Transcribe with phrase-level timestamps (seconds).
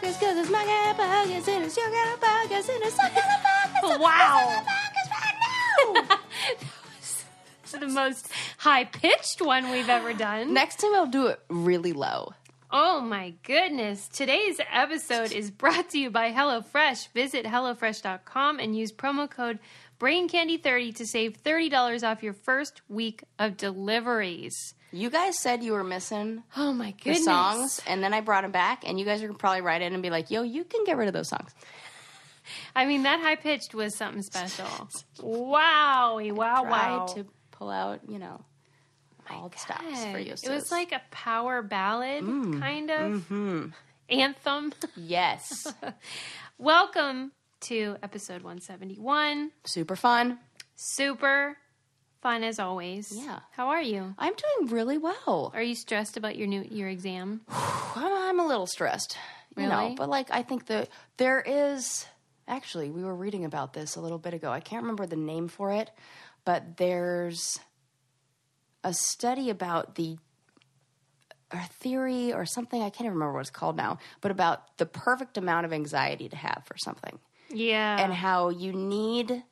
[0.00, 3.08] because it's my kind of podcast and it's your kind of podcast and it's my
[3.08, 4.00] kind of.
[4.00, 4.64] Wow.
[5.10, 6.18] Right now.
[7.80, 10.54] The most high pitched one we've ever done.
[10.54, 12.32] Next time I'll do it really low.
[12.70, 14.06] Oh my goodness.
[14.06, 17.08] Today's episode is brought to you by HelloFresh.
[17.12, 19.58] Visit HelloFresh.com and use promo code
[19.98, 24.74] BrainCandy30 to save $30 off your first week of deliveries.
[24.94, 28.42] You guys said you were missing Oh my goodness the songs, and then I brought
[28.42, 30.64] them back, and you guys are gonna probably write in and be like, "Yo, you
[30.64, 31.52] can get rid of those songs."
[32.76, 34.66] I mean, that high pitched was something special.
[35.20, 37.06] wow, wow, wow.
[37.14, 38.44] to pull out, you know,
[39.30, 40.34] all the stops for you.
[40.42, 42.60] It was like a power ballad, Mm.
[42.60, 43.66] kind of Mm-hmm.
[44.10, 44.72] anthem.
[44.96, 45.66] yes,
[46.58, 47.32] Welcome
[47.62, 49.50] to episode 171.
[49.64, 50.38] super fun.
[50.76, 51.56] Super
[52.24, 53.12] fun as always.
[53.14, 53.40] Yeah.
[53.52, 54.14] How are you?
[54.18, 55.52] I'm doing really well.
[55.54, 57.42] Are you stressed about your new your exam?
[57.48, 59.16] I'm, a little stressed,
[59.56, 62.04] you know, but like I think that there is
[62.48, 64.50] actually we were reading about this a little bit ago.
[64.50, 65.90] I can't remember the name for it,
[66.44, 67.60] but there's
[68.82, 70.16] a study about the
[71.52, 74.86] or theory or something I can't even remember what it's called now, but about the
[74.86, 77.18] perfect amount of anxiety to have for something
[77.50, 78.02] Yeah.
[78.02, 79.44] and how you need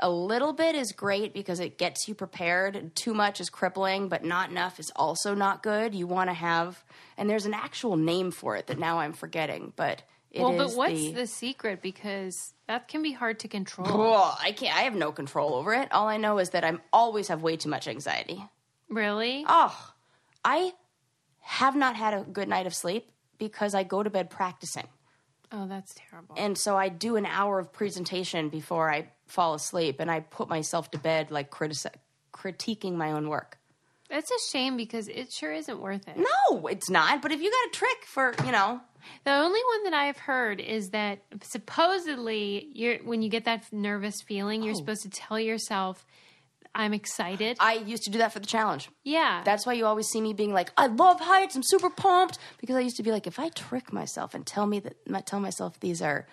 [0.00, 2.94] a little bit is great because it gets you prepared.
[2.94, 5.94] Too much is crippling, but not enough is also not good.
[5.94, 6.82] You want to have,
[7.16, 10.72] and there's an actual name for it that now I'm forgetting, but it well, but
[10.72, 11.12] what's the.
[11.12, 11.26] the...
[11.26, 11.82] secret?
[11.82, 13.88] Because that can be hard to control.
[13.90, 14.76] Oh, I can't.
[14.76, 15.90] I have no control over it.
[15.92, 18.44] All I know is that I'm always have way too much anxiety.
[18.88, 19.44] Really?
[19.48, 19.92] Oh,
[20.44, 20.72] I
[21.40, 24.86] have not had a good night of sleep because I go to bed practicing.
[25.52, 26.36] Oh, that's terrible.
[26.38, 30.48] and so I do an hour of presentation before I fall asleep, and I put
[30.48, 31.94] myself to bed like critici-
[32.32, 33.58] critiquing my own work.
[34.08, 36.16] That's a shame because it sure isn't worth it.
[36.16, 37.22] No, it's not.
[37.22, 38.80] But if you got a trick for you know,
[39.24, 44.16] The only one that I've heard is that supposedly you're when you get that nervous
[44.26, 44.66] feeling, Oh.
[44.66, 46.04] you're supposed to tell yourself,
[46.74, 48.90] "I'm excited." I used to do that for the challenge.
[49.04, 49.42] yeah.
[49.44, 51.54] That's why you always see me being like, I love heights.
[51.56, 54.66] I'm super pumped because I used to be like, if I trick myself and tell
[54.66, 56.26] me that, tell myself these are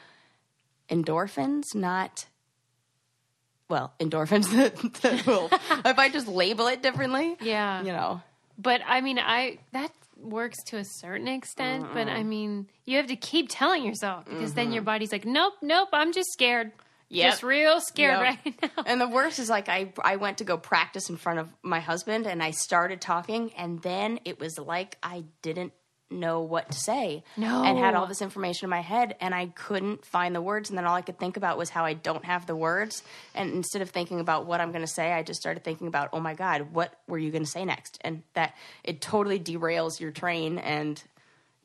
[0.89, 2.25] endorphins, not.
[3.69, 5.49] Well, endorphins that, that will.
[5.85, 7.83] if I just label it differently, yeah.
[7.83, 8.21] you know.
[8.57, 13.07] But I mean, I that works to a certain extent, but I mean, you have
[13.07, 14.85] to keep telling yourself because then your mm-hmm.
[14.85, 16.71] body's like, "Nope, nope, I'm just scared."
[17.09, 17.31] Yep.
[17.31, 18.83] Just real scared right now.
[18.85, 21.79] And the worst is like I I went to go practice in front of my
[21.79, 25.71] husband and I started talking and then it was like I didn't
[26.09, 27.23] know what to say.
[27.35, 27.63] No.
[27.63, 30.77] And had all this information in my head and I couldn't find the words and
[30.77, 33.03] then all I could think about was how I don't have the words
[33.35, 36.09] and instead of thinking about what I'm going to say I just started thinking about
[36.13, 39.99] oh my god what were you going to say next and that it totally derails
[39.99, 41.01] your train and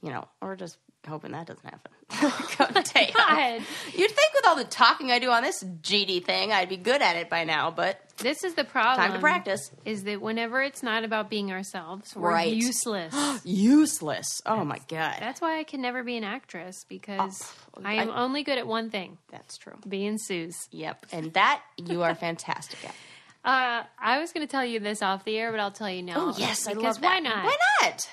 [0.03, 0.77] you know or just
[1.09, 1.91] hoping that doesn't happen.
[2.59, 3.29] Go day off.
[3.29, 3.63] God.
[3.95, 7.01] You'd think with all the talking I do on this GD thing, I'd be good
[7.03, 8.99] at it by now, but This is the problem.
[9.07, 9.71] time to practice.
[9.85, 12.53] Is that whenever it's not about being ourselves, we're Right.
[12.53, 13.15] useless.
[13.45, 14.27] Useless.
[14.47, 15.17] Oh my god.
[15.21, 17.43] That's why I can never be an actress because
[17.77, 19.75] Oh, I am I- only good at one thing: That's true.
[19.89, 20.69] being Suze.
[20.71, 21.07] Yep.
[21.13, 22.95] And that you are fantastic at.
[23.45, 26.01] Uh, I was going to tell you this off the air, but I'll tell you
[26.01, 26.15] now.
[26.17, 27.09] Oh yes, I because love that.
[27.15, 27.45] why not?
[27.45, 28.09] Why not?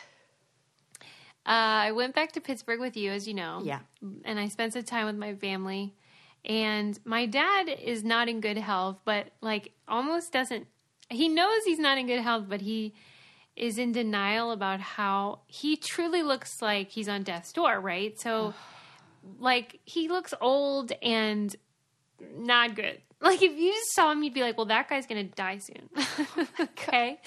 [1.50, 3.62] Uh, I went back to Pittsburgh with you, as you know.
[3.64, 3.80] Yeah.
[4.24, 5.96] And I spent some time with my family.
[6.46, 10.68] And my dad is not in good health, but like almost doesn't.
[11.09, 12.94] He knows he's not in good health, but he
[13.56, 18.20] is in denial about how he truly looks like he's on death's door, right?
[18.20, 18.54] So,
[19.40, 21.56] like, he looks old and
[22.38, 23.02] not good.
[23.22, 25.58] Like, if you just saw him, you'd be like, well, that guy's going to die
[25.58, 25.90] soon.
[26.62, 27.20] okay.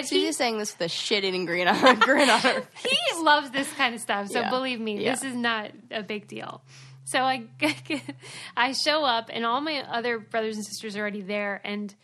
[0.00, 2.40] But She's he, just saying this with a shit eating grin on her grin on
[2.40, 2.62] her.
[2.82, 4.28] he loves this kind of stuff.
[4.28, 4.50] So Yeah.
[4.50, 5.12] believe me, Yeah.
[5.14, 6.62] this is not a big deal.
[7.04, 7.44] So I,
[8.56, 11.94] I show up, and all my other brothers and sisters are already there, and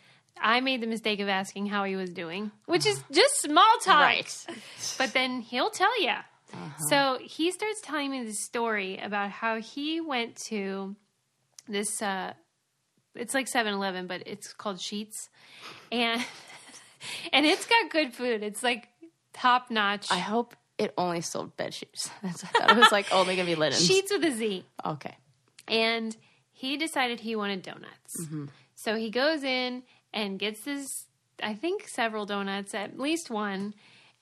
[0.41, 4.01] I made the mistake of asking how he was doing, which is just small talk.
[4.01, 4.45] Right.
[4.97, 6.13] But then he'll tell you.
[6.89, 10.95] So he starts telling me this story about how he went to
[11.67, 12.01] this.
[12.01, 12.33] Uh,
[13.15, 15.29] it's like 7-Eleven, but it's called Sheetz,
[15.91, 16.23] and
[17.33, 18.43] and it's got good food.
[18.43, 18.87] It's like
[19.33, 20.07] top notch.
[20.11, 22.09] I hope it only sold bed sheets.
[22.23, 23.87] That's I thought it was like oh, only gonna be linens.
[23.87, 24.65] Sheetz with a Z.
[24.85, 25.15] Okay.
[25.67, 26.15] And
[26.51, 28.19] he decided he wanted donuts.
[28.21, 28.45] Mm-hmm.
[28.75, 31.05] So he goes in and gets his,
[31.43, 33.73] I think, several donuts, at least one,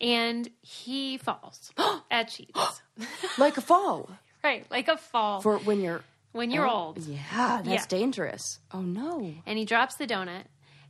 [0.02, 1.72] and he falls
[2.12, 2.82] at Sheetz.
[3.38, 4.10] Like a fall.
[4.44, 6.02] right, like a fall For when you're
[6.32, 6.98] when you're Oh, old.
[7.00, 7.86] Yeah, that's Yeah.
[7.88, 8.60] dangerous.
[8.74, 9.34] Oh no.
[9.46, 10.44] And he drops the donut.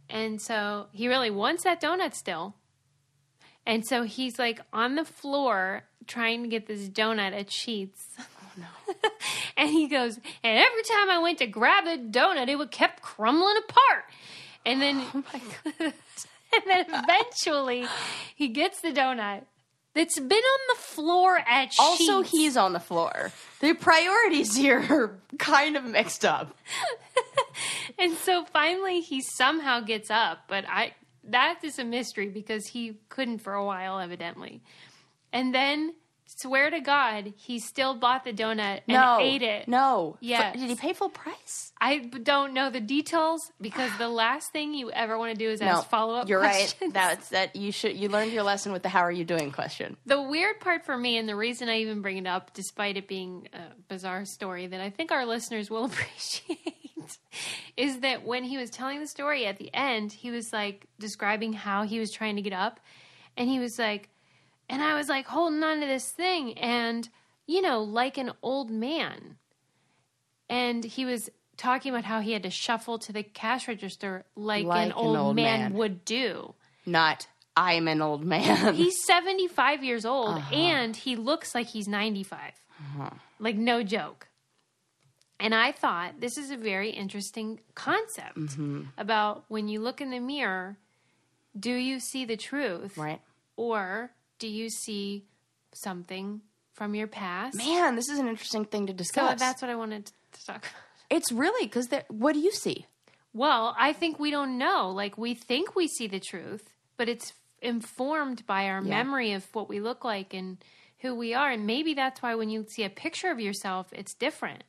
[0.09, 2.55] And so he really wants that donut still.
[3.65, 7.99] And so he's like on the floor trying to get this donut at Sheetz.
[8.59, 9.09] Oh no.
[9.57, 13.03] and he goes, and every time I went to grab the donut, it would kept
[13.03, 14.05] crumbling apart.
[14.65, 15.23] And then oh
[16.53, 17.85] and then eventually
[18.35, 19.43] he gets the donut
[19.97, 22.27] that's been on the floor at Also, Sheetz.
[22.27, 23.31] he's on the floor.
[23.59, 26.55] The priorities here are kind of mixed up.
[27.99, 30.93] and so finally he somehow gets up, but I
[31.29, 34.61] that is a mystery because he couldn't for a while evidently.
[35.33, 35.93] And then
[36.27, 39.67] swear to God, he still bought the donut and no, ate it.
[39.67, 40.17] No.
[40.19, 40.51] Yeah.
[40.53, 41.71] Did he pay full price?
[41.79, 45.61] I don't know the details because the last thing you ever want to do is
[45.61, 45.67] No.
[45.67, 46.75] ask follow up You're questions.
[46.81, 46.93] right.
[46.93, 49.97] That's that you should you learned your lesson with the how are you doing question.
[50.05, 53.07] The weird part for me, and the reason I even bring it up, despite it
[53.07, 56.75] being a bizarre story that I think our listeners will appreciate,
[57.77, 61.53] is that when he was telling the story at the end, he was like describing
[61.53, 62.79] how he was trying to get up.
[63.37, 64.09] And he was like,
[64.69, 67.07] and I was like holding on to this thing, and,
[67.45, 69.37] you know, like an old man.
[70.49, 74.65] And he was talking about how he had to shuffle to the cash register like,
[74.65, 75.73] Like an, an old, old man man.
[75.73, 76.53] would do.
[76.85, 78.75] Not I'm an old man.
[78.75, 80.55] He's 75 years old Uh-huh.
[80.55, 82.39] and he looks like he's 95.
[83.39, 84.27] Like, no joke.
[85.39, 88.83] And I thought this is a very interesting concept Mm-hmm.
[88.97, 90.77] about when you look in the mirror,
[91.59, 92.97] do you see the truth?
[92.97, 93.21] right.
[93.55, 95.25] Or do you see
[95.73, 96.41] something
[96.73, 97.55] from your past?
[97.57, 99.39] Man, this is an interesting thing to discuss.
[99.39, 100.71] so that's what I wanted to talk about.
[101.09, 102.85] it's really because what do you see?
[103.33, 104.89] Well, I think we don't know.
[104.89, 108.89] Like, we think we see the truth, but it's informed by our Yeah.
[108.89, 110.57] memory of what we look like and
[110.99, 111.51] who we are.
[111.51, 114.63] And maybe that's why when you see a picture of yourself, it's different.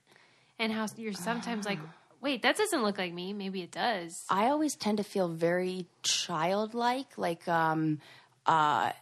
[0.58, 1.88] And how you're sometimes like, Ah.
[2.20, 3.32] wait, that doesn't look like me.
[3.32, 4.12] Maybe it does.
[4.28, 8.00] I always tend to feel very childlike, like um,
[8.44, 8.92] uh,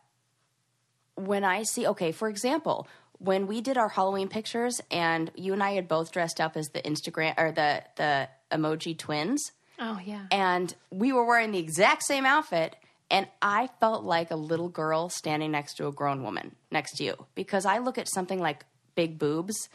[1.16, 1.86] when I see.
[1.86, 2.86] Okay, for example,
[3.18, 6.68] when we did our Halloween pictures, and you and I had both dressed up as
[6.68, 9.42] the Instagram or the the emoji twins,
[9.78, 10.26] Oh, yeah.
[10.30, 12.76] and we were wearing the exact same outfit.
[13.10, 17.04] And I felt like a little girl standing next to a grown woman next to
[17.04, 18.64] you because I look at something like
[18.96, 19.68] big boobs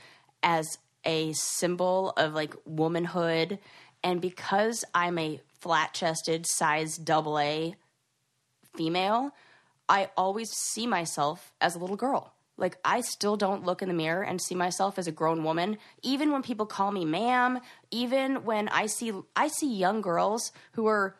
[0.43, 0.67] as
[1.05, 3.57] a symbol of like womanhood.
[4.03, 7.73] And because I'm a flat chested size double A
[8.75, 9.31] female,
[9.89, 12.33] I always see myself as a little girl.
[12.57, 15.77] Like I still don't look in the mirror and see myself as a grown woman,
[16.03, 20.85] even when people call me ma'am, even when I see I see young girls who
[20.87, 21.15] are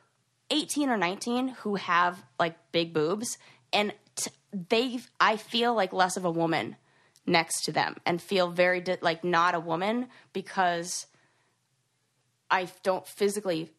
[0.52, 3.38] 18 or 19 who have like big boobs
[3.74, 6.76] and t- they I feel like less of a woman
[7.26, 11.08] next to them and feel very di- like not a woman because
[12.50, 13.72] I don't physically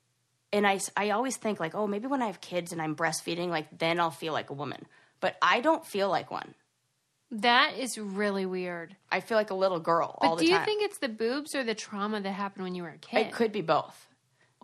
[0.53, 3.49] and I, I always think like oh maybe when i have kids and i'm breastfeeding
[3.49, 4.85] like then i'll feel like a woman
[5.21, 6.55] but i don't feel like one
[7.31, 8.97] That is really weird.
[9.11, 11.09] i feel like a little girl But all the do you time think it's the
[11.09, 13.27] boobs or the trauma that happened when you were a kid?
[13.27, 14.09] it could be both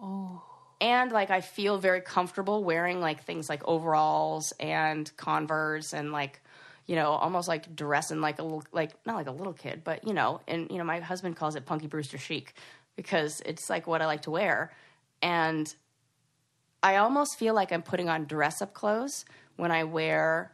[0.01, 0.43] Oh.
[0.81, 6.41] and like i feel very comfortable wearing like things like overalls and converse and like
[6.87, 10.07] you know almost like dressing like a little like not like a little kid but
[10.07, 12.55] you know and you know my husband calls it punky brewster chic
[12.97, 14.71] because it's like what i like to wear
[15.23, 15.75] and
[16.83, 19.25] i almost feel like i'm putting on dress up clothes
[19.57, 20.53] when i wear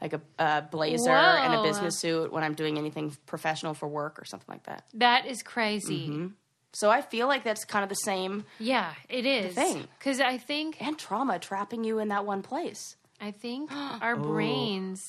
[0.00, 4.20] like a, a blazer and a business suit when i'm doing anything professional for work
[4.20, 6.08] or something like that That is crazy.
[6.08, 6.26] Mm-hmm.
[6.72, 9.54] so i feel like that's kind of the same Yeah, it is.
[9.54, 9.86] thing.
[9.98, 13.70] Because I think and trauma trapping you in that one place I think
[14.02, 14.22] our Oh.
[14.22, 15.00] brains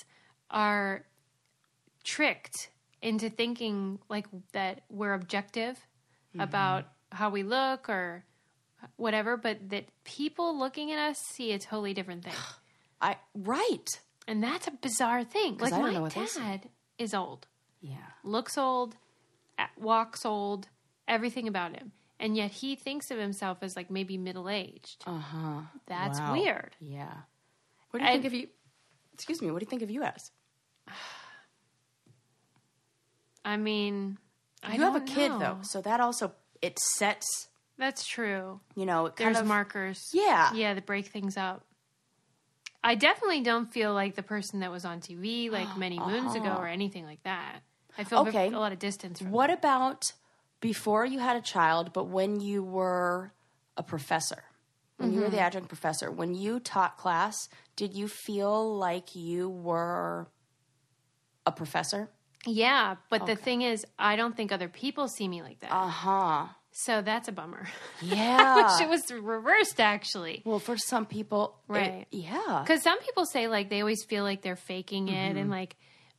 [0.49, 1.03] are
[2.03, 2.69] tricked
[3.01, 5.77] into thinking like that we're objective
[6.33, 6.41] Mm-hmm.
[6.41, 8.23] about how we look or
[8.95, 12.33] whatever, but that people looking at us see a totally different thing.
[13.01, 13.87] I right.
[14.27, 15.57] And that's a bizarre thing.
[15.57, 17.47] Like I don't my know what they dad is old,
[17.81, 17.97] Yeah.
[18.23, 18.95] looks old,
[19.77, 20.67] walks old,
[21.07, 21.91] everything about him.
[22.19, 25.03] And yet he thinks of himself as like maybe middle aged.
[25.05, 25.61] Uh huh.
[25.85, 26.33] That's Wow.
[26.33, 26.75] weird.
[26.79, 27.13] Yeah.
[27.91, 28.47] What do you And- think of you?
[29.13, 29.49] Excuse me.
[29.51, 30.31] What do you think of you as?
[33.45, 34.17] I mean,
[34.63, 35.39] I you have a kid know.
[35.39, 37.47] though, so that also it sets.
[37.77, 38.59] That's true.
[38.75, 40.11] You know, it kind There's of markers.
[40.13, 40.51] Yeah.
[40.53, 41.63] Yeah, that break things up.
[42.83, 46.55] I definitely don't feel like the person that was on TV like many moons ago
[46.57, 47.59] or anything like that.
[47.97, 48.47] I feel Okay.
[48.47, 50.13] a lot of distance from What about
[50.61, 53.33] before you had a child, but when you were
[53.75, 54.43] a professor,
[54.97, 55.35] when you were Mm-hmm.
[55.35, 60.27] the adjunct professor, when you taught class, did you feel like you were
[61.45, 62.09] a professor?
[62.45, 65.71] Yeah, but the thing is, I don't think other people see me like that.
[65.71, 66.47] Uh huh.
[66.79, 67.67] So that's a bummer.
[68.01, 68.55] Yeah.
[68.57, 70.43] Wish it was reversed actually.
[70.45, 72.07] well, for some people, it- Right.
[72.11, 72.61] yeah.
[72.63, 75.37] Because some people say like they always feel like they're faking it Mm-hmm.
[75.39, 75.75] and like,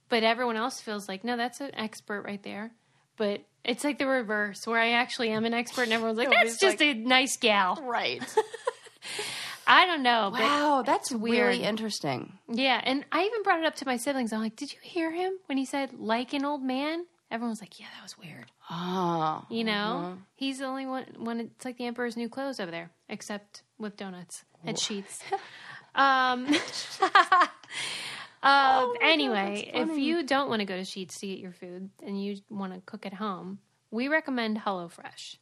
[0.09, 2.73] but everyone else feels like no, that's an expert right there.
[3.17, 6.59] But it's like the reverse where I actually am an expert and everyone's like, that's
[6.59, 7.77] just a nice gal.
[7.83, 8.23] Right.
[9.67, 10.31] I don't know.
[10.33, 11.49] But wow, that's weird.
[11.49, 12.33] really interesting.
[12.49, 14.33] yeah, and I even brought it up to my siblings.
[14.33, 17.05] I'm like, did you hear him when he said like an old man?
[17.31, 18.47] Everyone was like, yeah, that was weird.
[18.71, 19.45] Oh.
[19.51, 21.05] You know, he's the only one.
[21.19, 25.21] When it's like the emperor's new clothes over there, except with donuts and sheets.
[25.95, 26.47] um.
[28.43, 32.23] uh, anyway, if you don't want to go to Sheetz to get your food and
[32.23, 33.59] you want to cook at home,
[33.91, 35.37] we recommend HelloFresh.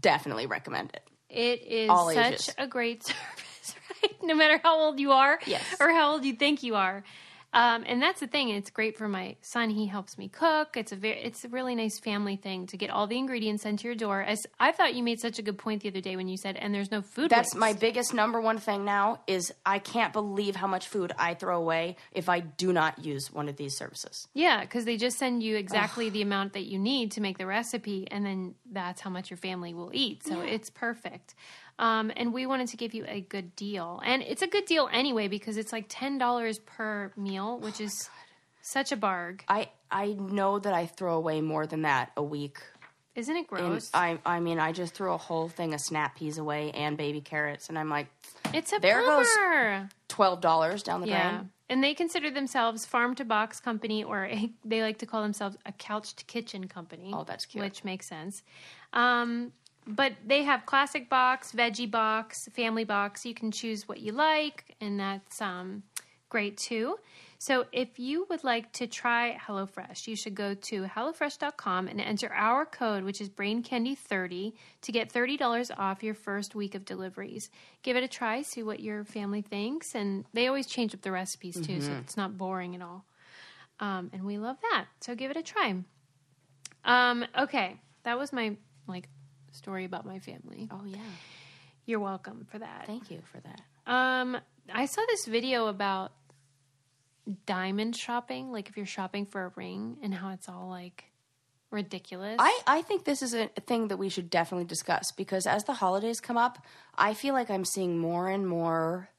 [0.00, 1.02] Definitely recommend it.
[1.30, 2.54] It is All such ages.
[2.58, 4.12] a great service, right?
[4.22, 5.62] No matter how old you are, Yes.
[5.80, 7.02] or how old you think you are.
[7.54, 9.70] Um, and that's the thing; it's great for my son.
[9.70, 10.76] He helps me cook.
[10.76, 13.78] It's a very, it's a really nice family thing to get all the ingredients sent
[13.80, 14.22] to your door.
[14.22, 16.56] As I thought you made such a good point the other day when you said,
[16.56, 20.12] "And there's no food." That's waste." my biggest number one thing now is I can't
[20.12, 23.76] believe how much food I throw away if I do not use one of these
[23.76, 24.28] services.
[24.34, 27.46] yeah, because they just send you exactly the amount that you need to make the
[27.46, 30.24] recipe, and then that's how much your family will eat.
[30.24, 31.34] So it's perfect.
[31.78, 34.88] Um, and we wanted to give you a good deal, and it's a good deal
[34.92, 38.08] anyway because it's like ten dollars per meal, which is
[38.62, 39.40] such a barg.
[39.48, 42.58] I I know that I throw away more than that a week.
[43.16, 43.90] Isn't it And gross?
[43.92, 47.20] I I mean I just threw a whole thing of snap peas away and baby
[47.20, 48.06] carrots and I'm like
[48.52, 49.28] it's a there goes
[50.08, 51.30] twelve dollars down the Yeah.
[51.38, 51.50] drain.
[51.70, 55.56] And they consider themselves farm to box company, or a, they like to call themselves
[55.64, 57.10] a couched kitchen company.
[57.12, 57.64] Oh, that's cute.
[57.64, 58.42] Which makes sense.
[58.92, 59.52] Um,
[59.86, 63.26] but they have classic box, veggie box, family box.
[63.26, 65.82] You can choose what you like, and that's um,
[66.28, 66.96] great too.
[67.38, 72.32] So if you would like to try HelloFresh, you should go to HelloFresh.com and enter
[72.32, 77.50] our code, which is BrainCandy30, to get $30 off your first week of deliveries.
[77.82, 81.12] Give it a try, see what your family thinks, and they always change up the
[81.12, 83.04] recipes too, so it's not boring at all.
[83.78, 84.86] Um, and we love that.
[85.00, 85.74] So give it a try.
[86.84, 89.08] Um, okay, that was my like
[89.54, 90.68] story about my family.
[90.70, 90.98] Oh yeah.
[91.86, 92.84] You're welcome for that.
[92.86, 93.60] Thank you for that.
[93.86, 94.38] Um,
[94.72, 96.12] I saw this video about
[97.46, 101.04] diamond shopping, like if you're shopping for a ring and how it's all like
[101.70, 102.36] ridiculous.
[102.38, 105.74] I, I think this is a thing that we should definitely discuss because as the
[105.74, 106.64] holidays come up,
[106.96, 109.10] I feel like I'm seeing more and more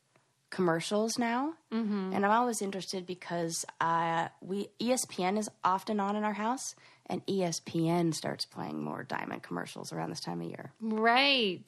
[0.50, 2.14] commercials now, mm-hmm.
[2.14, 6.76] and I'm always interested because uh, we ESPN is often on in our house,
[7.08, 11.68] and ESPN starts playing more diamond commercials around this time of year right.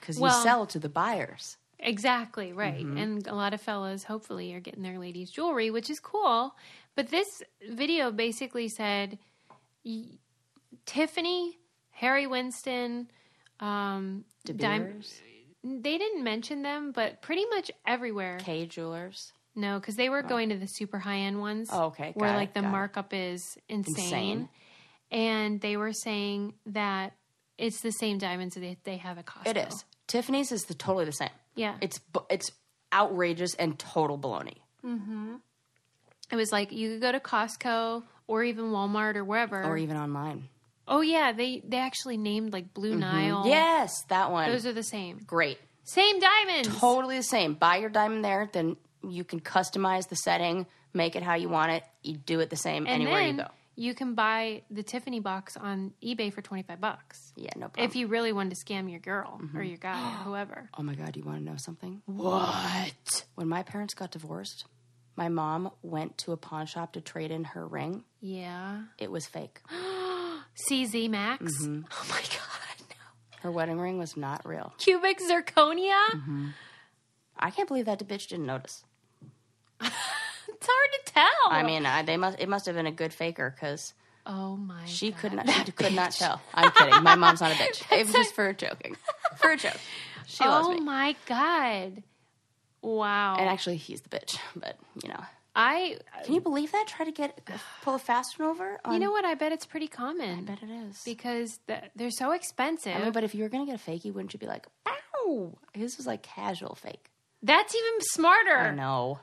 [0.00, 1.56] because Well- you sell to the buyers.
[1.80, 2.84] Exactly, right.
[2.84, 6.56] And a lot of fellas hopefully are getting their ladies jewelry, which is cool.
[6.96, 7.40] But this
[7.70, 9.16] video basically said
[9.84, 10.18] y-
[10.86, 11.56] Tiffany,
[11.90, 13.08] Harry Winston,
[13.60, 14.54] um, De
[15.64, 18.38] they didn't mention them, but pretty much everywhere.
[18.40, 19.32] Kay Jewelers.
[19.54, 21.68] No, because they were going to the super high end ones.
[21.72, 22.12] Oh, okay.
[22.14, 23.94] Where Got it, like the markup is insane.
[24.04, 24.48] Insane.
[25.10, 27.14] And they were saying that
[27.56, 29.46] it's the same diamonds that they, they have at Costco.
[29.46, 29.84] It is.
[30.06, 31.30] Tiffany's is the, totally the same.
[31.54, 31.76] Yeah.
[31.80, 32.00] It's
[32.30, 32.50] it's
[32.92, 34.58] outrageous and total baloney.
[34.84, 35.36] Mm-hmm.
[36.30, 39.62] It was like you could go to Costco or even Walmart or wherever.
[39.64, 40.48] Or even online.
[40.86, 43.44] oh yeah, they they actually named like Blue Nile.
[43.46, 44.50] Yes, that one.
[44.50, 45.20] Those are the same.
[45.26, 45.58] Great.
[45.84, 46.68] Same diamonds.
[46.78, 47.54] Totally the same.
[47.54, 51.72] Buy your diamond there, then you can customize the setting, make it how you want
[51.72, 51.82] it.
[52.02, 53.46] You do it the same and anywhere you go.
[53.78, 57.32] You can buy the Tiffany box on eBay for 25 bucks.
[57.36, 57.86] Yeah, no problem.
[57.86, 59.56] If you really wanted to scam your girl Mm-hmm.
[59.56, 60.68] or your guy or whoever.
[60.76, 62.02] oh my god, you want to know something?
[62.06, 63.24] What?
[63.36, 64.64] When my parents got divorced,
[65.16, 68.04] my mom went to a pawn shop to trade in her ring.
[68.20, 68.82] Yeah.
[68.98, 69.60] It was fake.
[70.68, 71.44] CZ Max.
[71.62, 71.82] Mm-hmm.
[71.92, 72.86] Oh my god.
[72.90, 72.96] No.
[73.42, 74.72] Her wedding ring was not real.
[74.78, 76.04] Cubic zirconia?
[76.14, 76.48] Mm-hmm.
[77.38, 78.82] I can't believe that bitch didn't notice.
[80.68, 81.52] It's hard to tell.
[81.52, 82.38] I mean, I, they must.
[82.38, 83.94] It must have been a good faker because
[84.26, 85.20] oh my she god.
[85.20, 85.50] could not.
[85.50, 86.40] She could not tell.
[86.54, 87.02] I'm kidding.
[87.02, 87.82] My mom's not a bitch.
[87.98, 88.96] it was just for joking.
[89.36, 89.76] For a joke.
[90.26, 92.02] She loves Oh my god.
[92.82, 93.36] Wow.
[93.38, 94.38] And actually, he's the bitch.
[94.54, 95.20] But you know,
[95.56, 96.86] I can you believe that?
[96.86, 97.48] Try to get
[97.82, 98.78] pull a fast one over.
[98.84, 99.24] On, you know what?
[99.24, 100.38] I bet it's pretty common.
[100.38, 101.02] I bet it is.
[101.04, 102.94] because the, they're so expensive.
[102.94, 105.58] I mean, but if you were gonna get a fakey, wouldn't you be like, "Ow"?
[105.72, 107.10] His was like casual fake.
[107.42, 108.58] That's even smarter.
[108.58, 109.20] I know.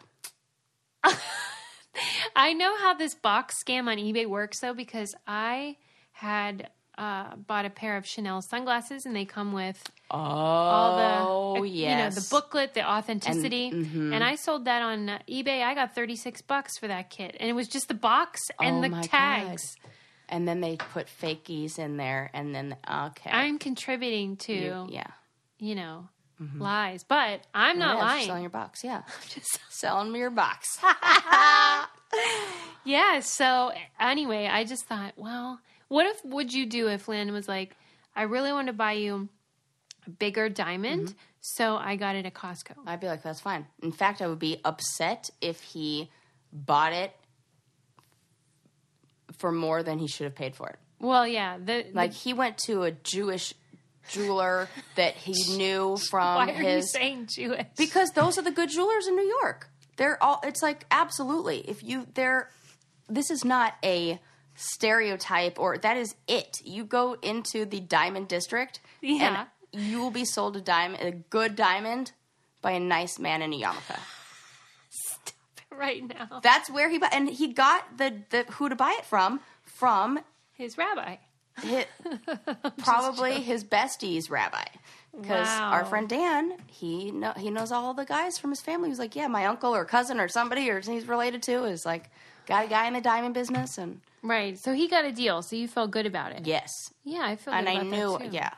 [2.36, 5.78] I know how this box scam on eBay works though because I
[6.12, 9.82] had uh, bought a pair of Chanel sunglasses and they come with
[10.12, 11.90] Oh, all the yes.
[11.92, 14.14] you know the booklet, the authenticity, and, mm-hmm.
[14.24, 15.64] I sold that on eBay.
[15.64, 18.86] I got thirty six bucks for that kit, and it was just the box and
[18.86, 19.76] Oh the tags.
[20.30, 24.88] and then they put fakies in there, and then okay, I'm contributing to, You- you,
[24.92, 25.08] yeah,
[26.40, 28.26] know, lies, but I'm not Yeah, lying.
[28.28, 30.80] Selling your box, yeah, just selling me your box.
[32.86, 33.20] Yeah.
[33.22, 37.76] So anyway, I just thought, well, what if would you do if Landon was like,
[38.16, 39.28] I really want to buy you
[40.06, 41.18] a bigger diamond, Mm-hmm.
[41.42, 42.74] so I got it at Costco.
[42.86, 43.66] I'd be like, that's fine.
[43.82, 46.10] In fact, I would be upset if he
[46.54, 47.12] bought it
[49.38, 50.80] for more than he should have paid for it.
[51.00, 51.58] Well, yeah.
[51.64, 53.54] The Like he went to a Jewish
[54.08, 57.66] jeweler that he knew from why are you his saying Jewish?
[57.78, 59.70] because those are the good jewelers in New York.
[59.98, 61.60] They're all it's like absolutely.
[61.70, 62.50] If you they're
[63.08, 64.20] this is not a
[64.56, 66.58] stereotype or that is it.
[66.64, 69.48] You go into the diamond district Yeah.
[69.74, 72.12] and you will be sold a diamond a good diamond
[72.62, 74.00] by a nice man in a yarmulke.
[74.90, 75.34] Stop
[75.72, 78.96] it right now, That's where he bought and he got the, the who to buy
[78.98, 80.20] it from from
[80.54, 81.18] his rabbi.
[81.64, 81.86] His,
[82.78, 84.64] probably his bestie's rabbi.
[85.20, 85.70] Because Wow.
[85.72, 88.90] our friend Dan, he know, he knows all the guys from his family.
[88.90, 92.10] He's like, yeah, my uncle or cousin or somebody or he's related to is like
[92.46, 94.58] got a guy in the diamond business, and Right.
[94.60, 95.42] So he got a deal.
[95.42, 96.46] So you felt good about it.
[96.46, 96.70] yes,
[97.06, 97.54] Yeah, I feel.
[97.54, 98.52] and I knew, that yeah,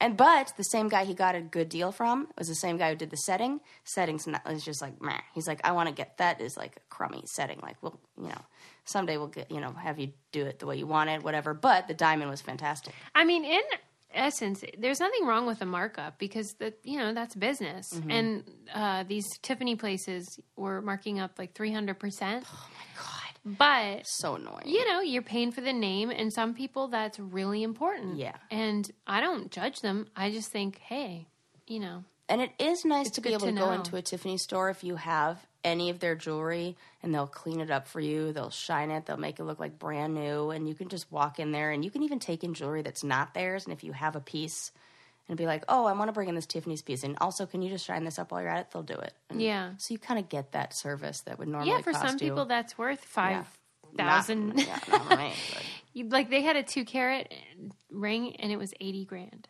[0.00, 2.90] and but the same guy he got a good deal from was the same guy
[2.90, 3.60] who did the setting.
[3.84, 5.18] Settings not, was just like, meh.
[5.34, 7.58] He's like, I want to get that is like a crummy setting.
[7.60, 8.40] Like, well, you know,
[8.92, 11.54] someday we'll get you know have you do it the way you want it, whatever.
[11.54, 12.94] But the diamond was fantastic.
[13.14, 13.62] I mean, in
[14.12, 17.86] essence, there's nothing wrong with a markup because the you know that's business.
[17.94, 18.10] Mm-hmm.
[18.10, 18.44] And
[18.74, 22.44] uh, these Tiffany places were marking up like 300 percent.
[22.52, 24.64] Oh my god, But so annoying.
[24.66, 28.16] you know, you're paying for the name, and some people that's really important.
[28.16, 28.36] Yeah.
[28.50, 30.06] And I don't judge them.
[30.16, 31.28] I just think, hey,
[31.66, 34.38] you know, And it is nice to be able to, to go into a Tiffany
[34.38, 38.32] store if you have any of their jewelry and they'll clean it up for you.
[38.32, 39.06] They'll shine it.
[39.06, 40.50] They'll make it look like brand new.
[40.50, 43.04] And you can just walk in there and you can even take in jewelry that's
[43.04, 43.64] not theirs.
[43.64, 44.72] And if you have a piece
[45.28, 47.04] and be like, oh, I want to bring in this Tiffany's piece.
[47.04, 48.66] And also, can you just shine this up while you're at it?
[48.72, 49.12] They'll do it.
[49.28, 49.72] And Yeah.
[49.78, 51.80] So you kind of get that service that would normally yeah.
[51.82, 53.46] For some you people, that's worth five
[53.96, 54.54] thousand.
[54.54, 54.66] thousand.
[54.66, 55.32] Yeah, not for me.
[55.52, 57.32] but- You- like they had a two carat
[57.90, 59.46] ring, and it was eighty grand.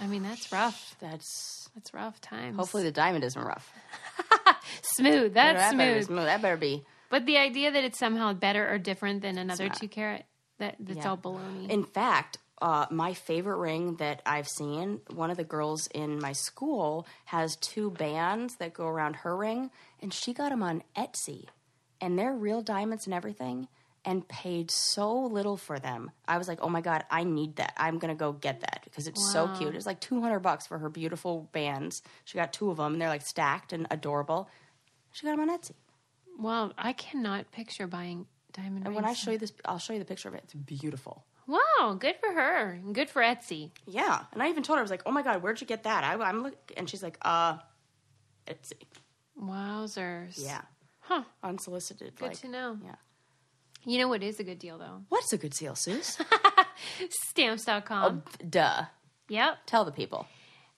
[0.00, 0.96] I mean, that's rough.
[1.00, 2.56] That's That's rough times.
[2.56, 3.70] hopefully the diamond isn't rough.
[4.82, 5.34] smooth.
[5.34, 6.06] That's that better smooth.
[6.06, 6.24] smooth.
[6.24, 6.84] That better be.
[7.10, 10.24] But the idea that it's somehow better or different than another two carat,
[10.58, 11.10] that that's Yeah.
[11.10, 11.68] all baloney.
[11.68, 16.32] In fact, uh, my favorite ring that I've seen, one of the girls in my
[16.32, 21.46] school has two bands that go around her ring, and she got them on Etsy.
[22.00, 23.68] And they're real diamonds and everything,
[24.04, 26.10] and paid so little for them.
[26.26, 27.74] I was like, oh my God, I need that.
[27.76, 29.74] I'm going to go get that because it's so cute.
[29.74, 32.02] It was like 200 bucks for her beautiful bands.
[32.24, 34.48] She got two of them, and they're like stacked and adorable.
[35.12, 35.72] She got them on Etsy.
[36.38, 39.98] Well, I cannot picture buying diamond And when I show you this, I'll show you
[39.98, 40.42] the picture of it.
[40.44, 41.24] It's beautiful.
[41.46, 42.80] wow, good for her.
[42.92, 43.70] Good for Etsy.
[43.86, 45.82] Yeah, and I even told her I was like, "Oh my god, where'd you get
[45.82, 47.58] that?" I, I'm look, and she's like, "Uh,
[48.46, 48.84] Etsy."
[49.40, 50.34] Wowzers.
[50.36, 50.62] Yeah,
[51.00, 51.24] Huh.
[51.42, 52.14] unsolicited.
[52.16, 52.78] Good like, to know.
[52.82, 52.94] Yeah,
[53.84, 55.02] You know what is a good deal though?
[55.08, 56.18] what's a good seal, Suze?
[57.08, 58.22] Stamps.com.
[58.48, 58.84] Duh.
[59.28, 59.58] Yep.
[59.66, 60.26] Tell the people.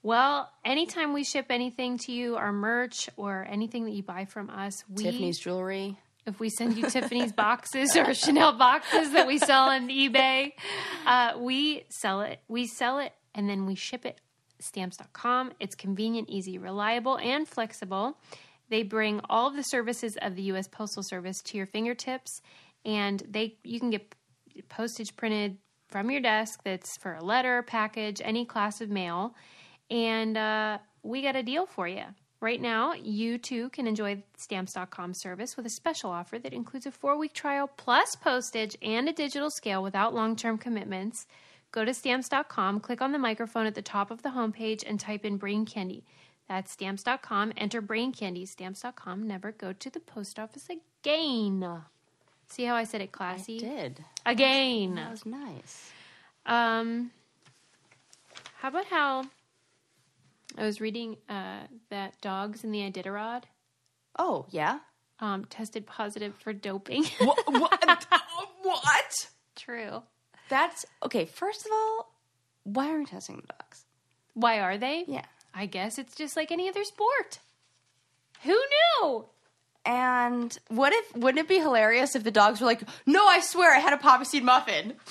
[0.03, 4.51] Well, anytime we ship anything to you, our merch or anything that you buy from
[4.51, 5.97] us, we Tiffany's jewelry.
[6.27, 10.53] if we send you Tiffany's boxes or Chanel boxes that we sell on eBay,
[11.07, 12.41] uh, we sell it.
[12.49, 14.21] We sell it and then we ship it.
[14.59, 15.53] Stamps.com.
[15.61, 18.17] It's convenient, easy, reliable, and flexible.
[18.71, 20.67] They bring all of the services of the U.S.
[20.69, 22.41] Postal Service to your fingertips,
[22.85, 24.15] and they you can get
[24.69, 26.61] postage printed from your desk.
[26.65, 29.35] That's for a letter, package, any class of mail,
[29.91, 32.05] and uh, we got a deal for you.
[32.41, 36.91] Right now, you too can enjoy stamps.com service with a special offer that includes a
[36.91, 41.27] four week trial plus postage and a digital scale without long term commitments.
[41.71, 45.25] Go to stamps.com, click on the microphone at the top of the homepage, and type
[45.25, 46.05] in brain candy.
[46.49, 47.53] That's stamps.com.
[47.57, 48.45] Enter brain candy.
[48.45, 49.27] Stamps.com.
[49.27, 51.83] Never go to the post office again.
[52.49, 53.59] See how I said it classy?
[53.59, 54.95] Did Again.
[54.97, 55.91] that was nice.
[56.45, 57.11] Um,
[58.59, 59.25] how about how
[60.59, 63.45] I was reading uh, that dogs in the Iditarod
[64.19, 64.81] Oh yeah.
[65.21, 67.05] um, tested positive for doping.
[67.21, 67.39] what?
[67.49, 68.07] What?
[68.63, 69.13] what?
[69.57, 70.03] True.
[70.51, 71.25] That's okay.
[71.25, 72.13] First of all,
[72.65, 73.85] why are we testing the dogs?
[74.35, 75.05] Why are they?
[75.09, 75.25] Yeah.
[75.55, 77.39] I guess it's just like any other sport.
[78.43, 79.25] Who knew?
[79.85, 83.75] And what if wouldn't it be hilarious if the dogs were like, "No, I swear
[83.75, 84.95] I had a poppy seed muffin."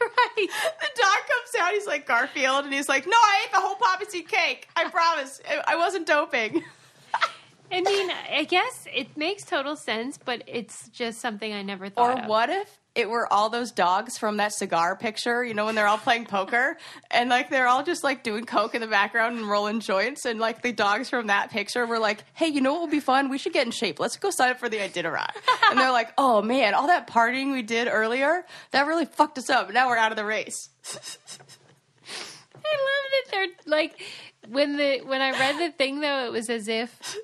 [0.00, 0.36] right.
[0.36, 1.72] the dog comes out.
[1.72, 4.68] He's like Garfield, and he's like, "No, I ate the whole poppy seed cake.
[4.76, 5.40] I promise.
[5.48, 6.64] I- I wasn't doping."
[7.72, 11.90] I mean, I guess it makes total sense, but it's just something I never Or
[11.90, 12.24] thought of.
[12.26, 15.74] Or what if it were all those dogs from that cigar picture, you know, when
[15.74, 16.76] they're all playing poker
[17.10, 20.38] and like they're all just like doing coke in the background and rolling joints and
[20.38, 23.28] like the dogs from that picture were like, "Hey, you know what would be fun?
[23.30, 23.98] We should get in shape.
[23.98, 25.30] Let's go sign up for the Iditarod."
[25.70, 29.50] and they're like, "Oh man, all that partying we did earlier, that really fucked us
[29.50, 29.72] up.
[29.72, 30.68] Now we're out of the race."
[32.56, 34.00] I love that they're like
[34.48, 37.16] when the when I read the thing though, it was as if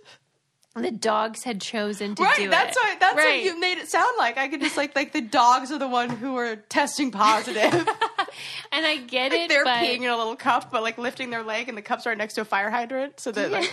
[0.74, 2.80] the dogs had chosen to right, do that's it.
[2.80, 4.38] what that's what you made it sound like.
[4.38, 7.72] I could just like like the dogs are the one who are testing positive.
[8.72, 9.48] and I get it.
[9.48, 12.06] they're but peeing in a little cup, but like lifting their leg, and the cup's
[12.06, 13.72] right next to a fire hydrant, so that like.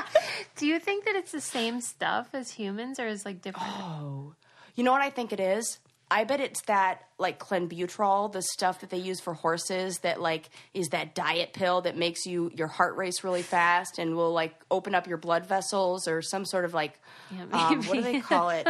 [0.56, 3.72] do you think that it's the same stuff as humans, or is like different?
[3.76, 4.34] Oh,
[4.76, 5.78] you know what I think it is?
[6.10, 10.48] I bet it's that like clenbuterol, the stuff that they use for horses that like
[10.72, 14.54] is that diet pill that makes you your heart race really fast and will like
[14.70, 16.98] open up your blood vessels or some sort of like
[17.30, 18.66] Yeah, um, what do they call it?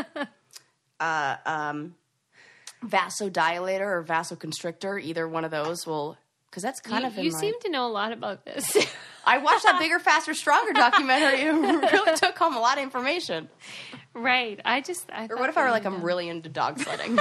[1.00, 1.94] uh, um,
[2.84, 5.00] vasodilator or vasoconstrictor.
[5.02, 6.16] Either one of those will
[6.50, 8.76] because that's kind you of you my- seem to know a lot about this.
[9.24, 11.42] I watched that bigger, faster, stronger documentary.
[11.42, 11.52] It
[11.92, 13.48] really took home a lot of information.
[14.18, 14.60] Right.
[14.64, 15.10] I just.
[15.12, 17.18] I Or what if I were like, I'm really into dog sledding?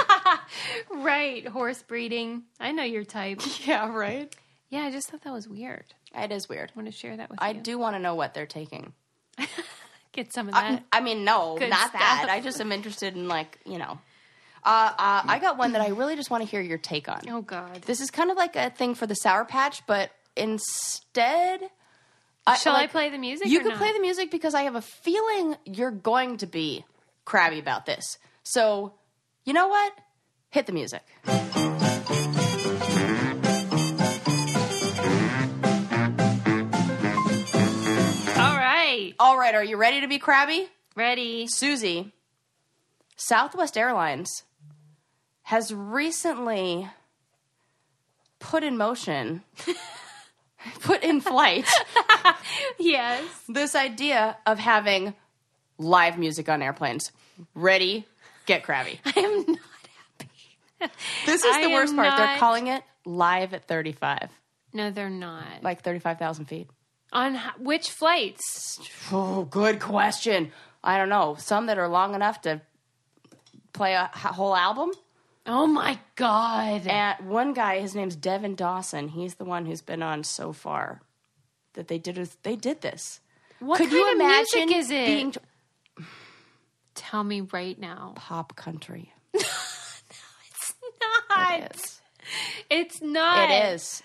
[0.94, 2.42] right horse breeding?
[2.60, 3.40] I know your type.
[3.66, 4.34] yeah, right.
[4.70, 5.84] Yeah, I just thought that was weird.
[6.14, 6.72] It is weird.
[6.74, 7.60] I want to share that with I you.
[7.60, 8.92] do want to know what they're taking.
[10.12, 10.84] Get some of that.
[10.92, 12.26] I mean, no, Good not that.
[12.30, 13.98] I just am interested in like you know.
[14.64, 17.20] Uh, uh, I got one that I really just want to hear your take on.
[17.28, 17.82] oh God.
[17.82, 21.60] This is kind of like a thing for the Sour Patch, but instead,
[22.46, 23.48] I, Shall I like, play the music?
[23.48, 23.78] You can not?
[23.78, 26.84] play the music because I have a feeling you're going to be
[27.28, 28.16] crabby about this.
[28.42, 28.94] So,
[29.44, 29.92] you know what?
[30.48, 31.02] Hit the music.
[38.38, 39.14] All right.
[39.18, 40.68] All right, are you ready to be crabby?
[40.94, 41.46] Ready.
[41.48, 42.12] Susie,
[43.16, 44.44] Southwest Airlines
[45.42, 46.88] has recently
[48.38, 49.42] put in motion,
[50.82, 51.66] put in flight,
[52.78, 53.24] Yes.
[53.48, 55.14] this idea of having
[55.78, 57.12] live music on airplanes.
[57.54, 58.04] Ready,
[58.46, 59.00] get crabby.
[59.04, 59.58] I am not
[60.18, 60.92] happy.
[61.26, 62.16] This is I the worst part.
[62.16, 64.28] They're calling it live at 35,
[64.74, 65.62] No, they're not.
[65.62, 66.68] like 35,000 feet.
[67.12, 68.78] On h- which flights?
[69.10, 70.52] Oh, good question.
[70.84, 71.36] I don't know.
[71.38, 72.60] Some that are long enough to
[73.72, 74.90] play a h- whole album.
[75.46, 76.86] Oh my God.
[76.86, 79.08] And one guy, his name's Devin Dawson.
[79.08, 81.00] He's the one who's been on so far.
[81.72, 82.18] That they did.
[82.18, 83.20] a- They did this.
[83.60, 85.06] what Could kind you of imagine music is it?
[85.06, 85.34] being
[86.98, 88.12] Tell me right now.
[88.16, 89.12] pop country?
[89.40, 89.40] No,
[90.50, 90.74] it's
[91.40, 91.50] not.
[91.60, 92.00] It is.
[92.70, 93.50] It's not.
[93.50, 94.02] It is.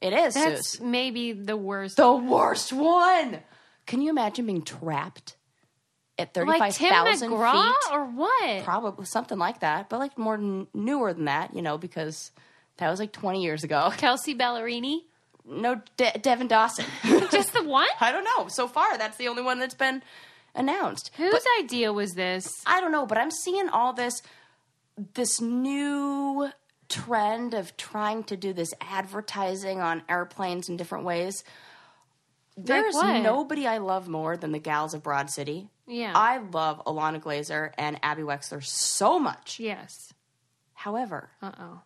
[0.00, 0.34] It is.
[0.34, 1.96] That's maybe the worst.
[1.96, 3.38] the worst one.
[3.86, 5.36] Can you imagine being trapped
[6.18, 7.92] at like thirty-five thousand McGraw feet?
[7.92, 8.64] or what?
[8.64, 12.32] Probably something like that, but like more n- newer than that, you know, because
[12.78, 13.92] that was like twenty years ago.
[13.96, 15.00] Kelsea Ballerini.
[15.44, 16.84] No, De- Devin Dawson.
[17.30, 17.88] Just the one?
[18.00, 18.48] I don't know.
[18.48, 20.02] So far, that's the only one that's been
[20.54, 21.10] announced.
[21.16, 22.62] Whose idea was this?
[22.66, 24.22] I don't know, but I'm seeing all this
[25.14, 26.50] this new
[26.88, 31.42] trend of trying to do this advertising on airplanes in different ways.
[32.56, 33.22] There's what?
[33.22, 35.68] nobody I love more than the gals of Broad City.
[35.86, 36.12] Yeah.
[36.14, 39.58] I love Ilana Glazer and Abby Wexler so much.
[39.58, 40.12] yes.
[40.74, 41.80] However, Uh oh.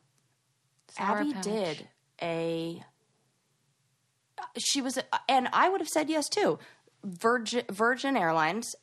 [0.99, 1.87] Abby did
[2.21, 2.83] a.
[4.59, 4.99] She was,
[5.29, 6.59] and I would have said yes too.
[7.05, 8.75] Virgin Virgin Airlines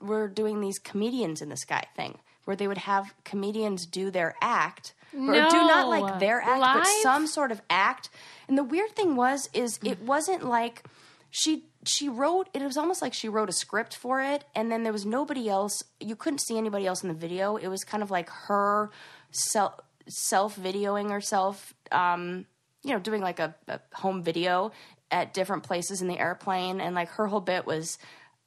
[0.00, 4.34] were doing these comedians in the sky thing, where they would have comedians do their
[4.40, 6.78] act, or do not like their act, Live?
[6.78, 8.10] but some sort of act.
[8.48, 10.84] And the weird thing was, is it wasn't like
[11.30, 12.48] she she wrote.
[12.54, 15.48] It was almost like she wrote a script for it, and then there was nobody
[15.48, 15.82] else.
[16.00, 17.56] You couldn't see anybody else in the video.
[17.56, 18.90] It was kind of like her
[19.30, 19.74] self
[20.08, 21.74] self videoing herself.
[21.90, 22.46] Um,
[22.82, 24.70] you know, doing like a, a home video
[25.10, 27.98] at different places in the airplane, and like her whole bit was,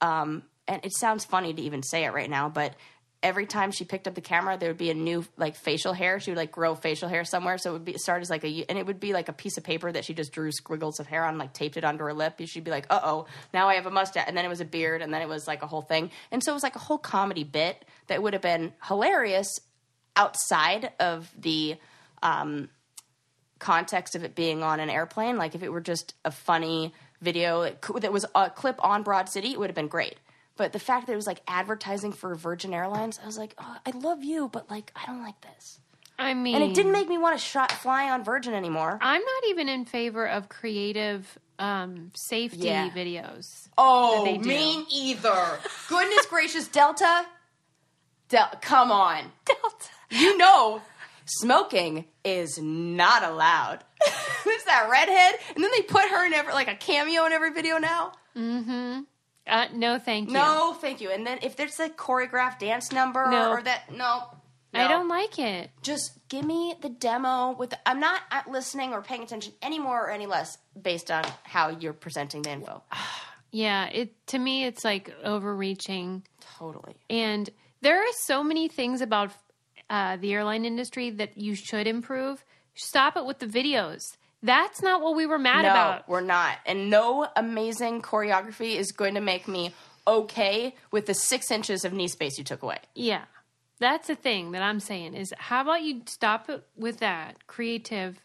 [0.01, 2.75] um, and it sounds funny to even say it right now, but
[3.21, 6.19] every time she picked up the camera, there would be a new like facial hair.
[6.19, 8.65] She would like grow facial hair somewhere, so it would be start as like a,
[8.69, 11.07] and it would be like a piece of paper that she just drew squiggles of
[11.07, 12.39] hair on, like taped it onto her lip.
[12.45, 14.65] She'd be like, "Uh oh, now I have a mustache," and then it was a
[14.65, 16.79] beard, and then it was like a whole thing, and so it was like a
[16.79, 19.59] whole comedy bit that would have been hilarious
[20.15, 21.77] outside of the
[22.23, 22.69] um,
[23.59, 25.37] context of it being on an airplane.
[25.37, 27.63] Like if it were just a funny video
[27.99, 30.15] that, was a clip on Broad City, it would have been great.
[30.57, 33.77] But the fact that it was like advertising for Virgin Airlines, I was like, oh,
[33.85, 35.79] I love you, but like I don't like this.
[36.17, 38.99] I mean, And it didn't make me want to shot fly on Virgin anymore.
[39.01, 42.89] I'm not even in favor of creative um, safety Yeah.
[42.89, 43.69] videos.
[43.77, 45.59] Oh, me either.
[45.87, 47.25] Goodness gracious, Delta.
[48.27, 49.31] Del- come on.
[49.45, 49.87] Delta.
[50.11, 50.81] You know,
[51.29, 53.83] smoking is not allowed.
[54.43, 55.39] Who's that redhead?
[55.55, 58.13] And then they put her in every, like a cameo in every video now.
[58.35, 59.01] Mm-hmm.
[59.47, 60.33] Uh, no, thank you.
[60.33, 61.09] No, thank you.
[61.11, 63.51] And then if there's a choreographed dance number No.
[63.51, 64.23] or that, no,
[64.73, 65.71] I don't like it.
[65.81, 67.73] Just give me the demo with.
[67.85, 71.69] I'm not uh, listening or paying attention any more or any less based on how
[71.69, 72.83] you're presenting the info.
[73.51, 76.21] Yeah, it to me it's like overreaching.
[76.59, 76.95] Totally.
[77.09, 77.49] And
[77.81, 79.31] there are so many things about
[79.89, 82.43] uh, the airline industry that you should improve.
[82.75, 84.17] Stop it with the videos.
[84.41, 85.73] That's not what we were mad about.
[85.73, 86.09] no, about.
[86.09, 86.57] we're not.
[86.65, 89.73] And no amazing choreography is going to make me
[90.07, 92.79] okay with the six inches of knee space you took away.
[92.95, 93.23] Yeah.
[93.79, 98.19] That's the thing that I'm saying is how about you stop it with that creative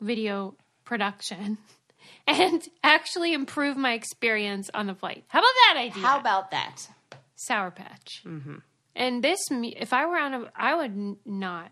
[0.00, 1.58] video production
[2.26, 5.24] and actually improve my experience on the flight.
[5.28, 6.02] How about that idea?
[6.02, 6.88] How about that?
[7.36, 8.22] Sour Patch.
[8.26, 8.56] Mm-hmm.
[8.98, 11.70] And this, if I were on a, I would not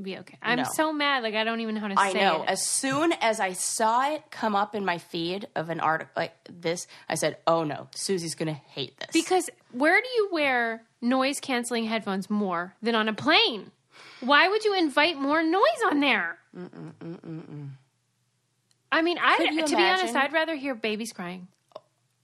[0.00, 0.38] be okay.
[0.40, 0.64] I'm No.
[0.74, 1.24] so mad.
[1.24, 2.04] Like I don't even know how to say it.
[2.06, 2.42] I say know.
[2.44, 2.48] it.
[2.48, 6.32] As soon as I saw it come up in my feed of an article like
[6.48, 10.84] this, I said, "Oh no, Susie's going to hate this." Because where do you wear
[11.02, 13.72] noise canceling headphones more than on a plane?
[14.20, 16.38] Why would you invite more noise on there?
[18.90, 20.16] I mean, I Could you to be honest, imagine?
[20.16, 21.48] I'd rather hear babies crying.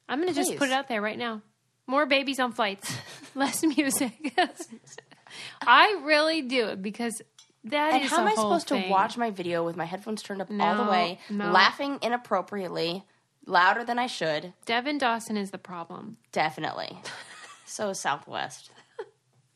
[0.09, 0.71] I'm going to just put Please.
[0.71, 1.43] it out there right now.
[1.87, 2.97] More babies on flights,
[3.35, 4.35] less music.
[5.63, 7.21] I really do it because
[7.65, 8.85] that is and how am I supposed thing.
[8.85, 11.51] to watch my video with my headphones turned up all the way, no.
[11.51, 13.05] laughing inappropriately,
[13.47, 14.53] louder than I should?
[14.67, 16.17] Devin Dawson is the problem.
[16.33, 16.99] Definitely.
[17.67, 18.71] so is Southwest.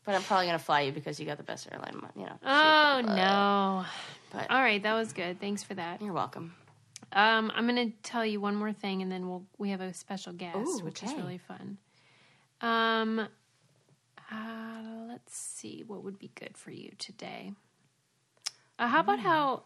[0.05, 2.39] But I'm probably going to fly you because you got the best airline, you know.
[2.43, 3.85] Oh no!
[4.31, 5.39] But All right, that was good.
[5.39, 6.01] Thanks for that.
[6.01, 6.55] you're welcome.
[7.11, 9.93] Um, I'm going to tell you one more thing, and then we'll we have a
[9.93, 11.77] special guest, Ooh, which is really fun.
[12.61, 13.19] Um,
[14.31, 17.53] uh, let's see what would be good for you today.
[18.77, 19.63] Uh, how about how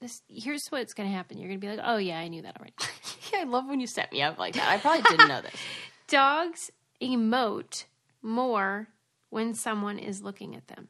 [0.00, 0.22] this?
[0.28, 1.38] Here's what's going to happen.
[1.38, 2.74] You're going to be like, "Oh yeah, I knew that already."
[3.32, 4.68] Yeah, I love when you set me up like that.
[4.68, 5.54] I probably didn't know this.
[6.08, 7.84] Dogs emote
[8.22, 8.88] more
[9.30, 10.88] when someone is looking at them.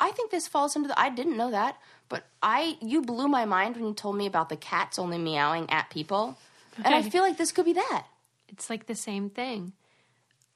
[0.00, 0.98] I think this falls into the.
[0.98, 1.76] I didn't know that,
[2.08, 5.68] but I you blew my mind when you told me about the cats only meowing
[5.70, 6.38] at people,
[6.82, 8.06] and I feel like this could be that.
[8.48, 9.74] It's like the same thing.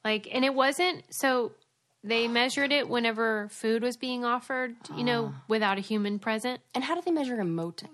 [0.03, 1.53] Like, and it wasn't so.
[2.05, 6.59] They measured it whenever food was being offered, you know, without a human present.
[6.75, 7.87] And how do they measure emoting?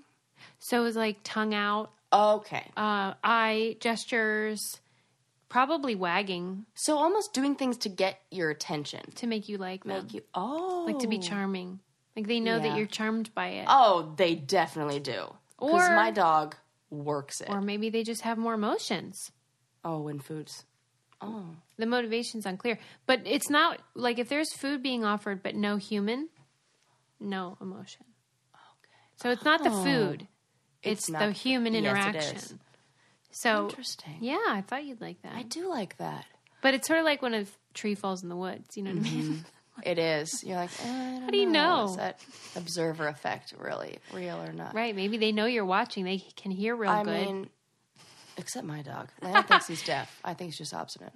[0.57, 4.79] So it was like tongue out, Okay, uh, eye gestures,
[5.47, 10.03] probably wagging so almost doing things to get your attention, to make you like them,
[10.05, 11.79] make you oh, like to be charming.
[12.15, 12.69] Like they know Yeah.
[12.69, 15.35] that you're charmed by it, Oh, they definitely do.
[15.59, 16.55] Because Or- my dog
[16.89, 17.49] works it.
[17.51, 19.31] or maybe they just have more emotions.
[19.85, 20.65] oh, when foods.
[21.21, 21.45] Oh,
[21.77, 26.29] The motivation's unclear, but it's not like if there's food being offered but no human,
[27.19, 28.05] no emotion.
[28.53, 28.99] Okay.
[29.17, 30.27] So it's not the food;
[30.81, 32.37] it's, It's not the human yes, interaction.
[32.37, 32.55] is.
[33.31, 34.17] So interesting.
[34.21, 35.33] yeah, I thought you'd like that.
[35.35, 36.25] I do like that.
[36.61, 38.75] But it's sort of like when a tree falls in the woods.
[38.75, 39.45] You know what I mean?
[39.81, 40.43] It is.
[40.43, 41.85] You're like, eh, How do you know?
[41.85, 42.19] Is that
[42.57, 44.75] observer effect really real or not?
[44.75, 44.93] right?
[44.93, 46.03] Maybe they know you're watching.
[46.03, 47.25] They can hear real I good.
[47.27, 47.49] mean,
[48.39, 49.09] except my dog.
[49.21, 50.19] Landon thinks he's deaf.
[50.23, 51.13] I think he's just obstinate.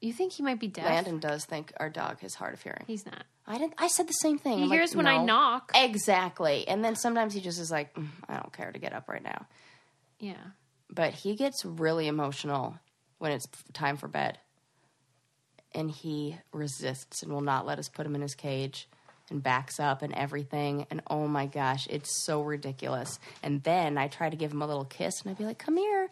[0.00, 0.84] you think he might be deaf?
[0.86, 2.84] Landon does think our dog is hard of hearing.
[2.86, 3.24] He's not.
[3.46, 3.74] I didn't.
[3.78, 4.58] I said the same thing.
[4.58, 5.72] He I'm like, hears when I knock.
[5.74, 6.66] Exactly.
[6.68, 9.22] And then sometimes he just is like, "Mm, I don't care to get up right
[9.22, 9.46] now.
[10.20, 10.34] Yeah.
[10.90, 12.78] But he gets really emotional
[13.18, 14.38] when it's time for bed.
[15.74, 18.88] And he resists and will not let us put him in his cage
[19.30, 20.86] and backs up and everything.
[20.90, 23.18] And oh my gosh, it's so ridiculous.
[23.42, 25.76] And then I try to give him a little kiss and I'd be like, Come
[25.76, 26.08] here,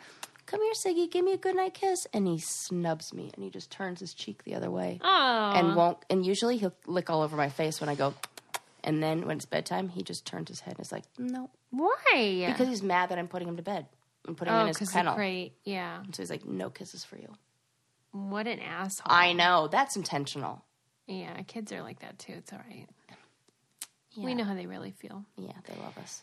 [0.46, 2.06] come here, Siggy, give me a good night kiss.
[2.12, 5.52] And he snubs me and he just turns his cheek the other way Oh.
[5.54, 5.98] and won't.
[6.08, 8.14] And usually he'll lick all over my face when I go.
[8.84, 11.50] And then when it's bedtime, he just turns his head and is like, No.
[11.70, 12.44] why?
[12.46, 13.86] Because he's mad that I'm putting him to bed.
[14.28, 15.14] I'm putting him oh, in his because kennel.
[15.16, 15.52] great.
[15.64, 16.02] Yeah.
[16.12, 17.28] So he's like, no kisses for you.
[18.12, 19.06] What an asshole.
[19.12, 19.68] I know.
[19.68, 20.64] That's intentional.
[21.06, 22.32] Yeah, kids are like that too.
[22.36, 22.86] It's all right.
[23.08, 24.24] Yeah.
[24.24, 25.24] We know how they really feel.
[25.36, 26.22] Yeah, they love us.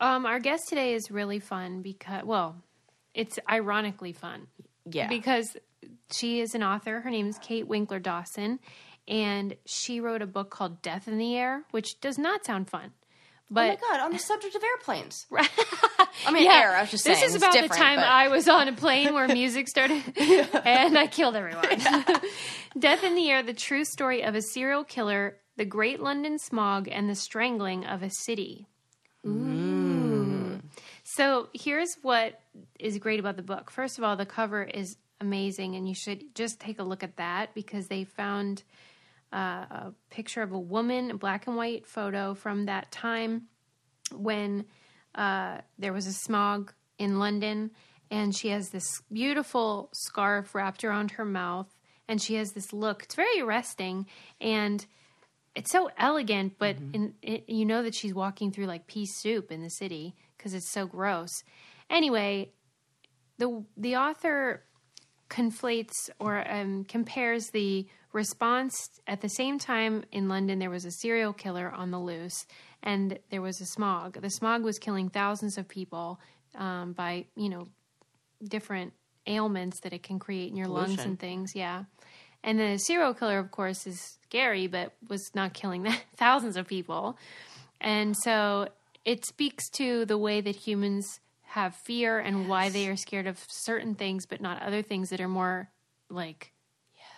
[0.00, 2.56] Um, our guest today is really fun because, well,
[3.14, 4.46] it's ironically fun.
[4.90, 5.08] Yeah.
[5.08, 5.56] Because
[6.10, 7.00] she is an author.
[7.00, 8.58] Her name is Kate Winkler Dawson.
[9.06, 12.92] And she wrote a book called Death in the Air, which does not sound fun.
[13.52, 15.26] But, oh my god, on the subject of airplanes.
[16.26, 16.70] I mean, air.
[16.76, 17.18] I was just saying.
[17.18, 20.96] this is about the time but- I was on a plane where music started and
[20.96, 21.64] I killed everyone.
[22.78, 26.88] Death in the Air, the true story of a serial killer, the Great London Smog,
[26.88, 28.68] and the strangling of a city.
[29.26, 29.69] Ooh.
[31.14, 32.40] So here's what
[32.78, 33.72] is great about the book.
[33.72, 37.16] First of all, the cover is amazing, and you should just take a look at
[37.16, 38.62] that because they found
[39.32, 39.36] uh,
[39.70, 43.48] a picture of a woman, a black and white photo from that time
[44.14, 44.66] when
[45.16, 47.72] uh, there was a smog in London,
[48.12, 51.74] and she has this beautiful scarf wrapped around her mouth,
[52.06, 53.02] and she has this look.
[53.02, 54.06] It's very arresting,
[54.40, 54.86] and
[55.56, 59.50] it's so elegant, but in, it, you know that she's walking through like pea soup
[59.50, 61.44] in the city because it's so gross.
[61.90, 62.50] Anyway,
[63.38, 64.64] the the author
[65.28, 68.74] conflates or um, compares the response
[69.06, 72.46] at the same time in London there was a serial killer on the loose
[72.82, 74.20] and there was a smog.
[74.20, 76.18] The smog was killing thousands of people
[76.56, 77.68] um, by you know
[78.42, 78.94] different
[79.26, 81.52] ailments that it can create in your lungs and things.
[81.54, 81.84] Yeah,
[82.42, 87.18] and the serial killer, of course, is scary, but was not killing thousands of people.
[87.80, 88.68] And so
[89.04, 93.44] it speaks to the way that humans have fear and why they are scared of
[93.48, 95.68] certain things, but not other things that are more
[96.08, 96.52] like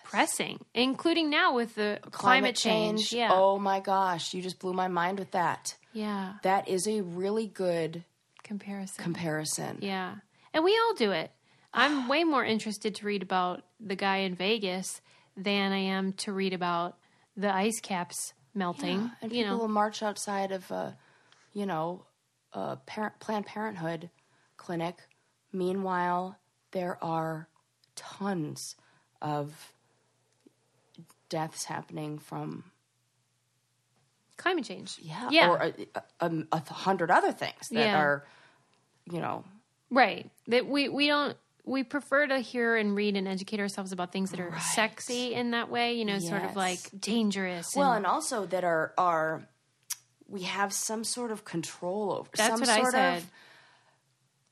[0.05, 3.13] pressing, including now with the climate, change.
[3.13, 3.31] Yeah.
[3.33, 5.77] Oh my gosh, you just blew my mind with that.
[5.93, 6.35] Yeah.
[6.43, 8.05] That is a really good
[8.43, 9.03] Comparison.
[9.03, 9.79] comparison.
[9.81, 10.17] Yeah.
[10.55, 11.31] And we all do it.
[11.73, 15.01] I'm way more interested to read about the guy in Vegas
[15.37, 16.97] than I am to read about
[17.37, 19.11] the ice caps melting.
[19.23, 20.91] And you people know, will march outside of, uh,
[21.53, 22.05] you know,
[22.53, 24.11] a parent, Planned Parenthood
[24.57, 24.97] clinic.
[25.53, 26.39] Meanwhile,
[26.73, 27.49] there are
[27.95, 28.77] tons
[29.21, 29.73] of
[31.29, 32.65] deaths happening from
[34.37, 34.99] climate change.
[35.01, 35.49] yeah, Yeah.
[35.49, 35.75] or a,
[36.21, 37.99] a, a, hundred other things that Yeah.
[37.99, 38.25] are,
[39.11, 39.45] you know,
[39.91, 40.31] Right.
[40.49, 44.31] That we we don't we prefer to hear and read and educate ourselves about things
[44.31, 47.75] that are sexy in that way, you know, sort of like dangerous.
[47.77, 49.47] well, and, and also that are are
[50.33, 52.29] we have some sort of control over.
[52.35, 53.19] that's some what I sort said.
[53.19, 53.31] Of,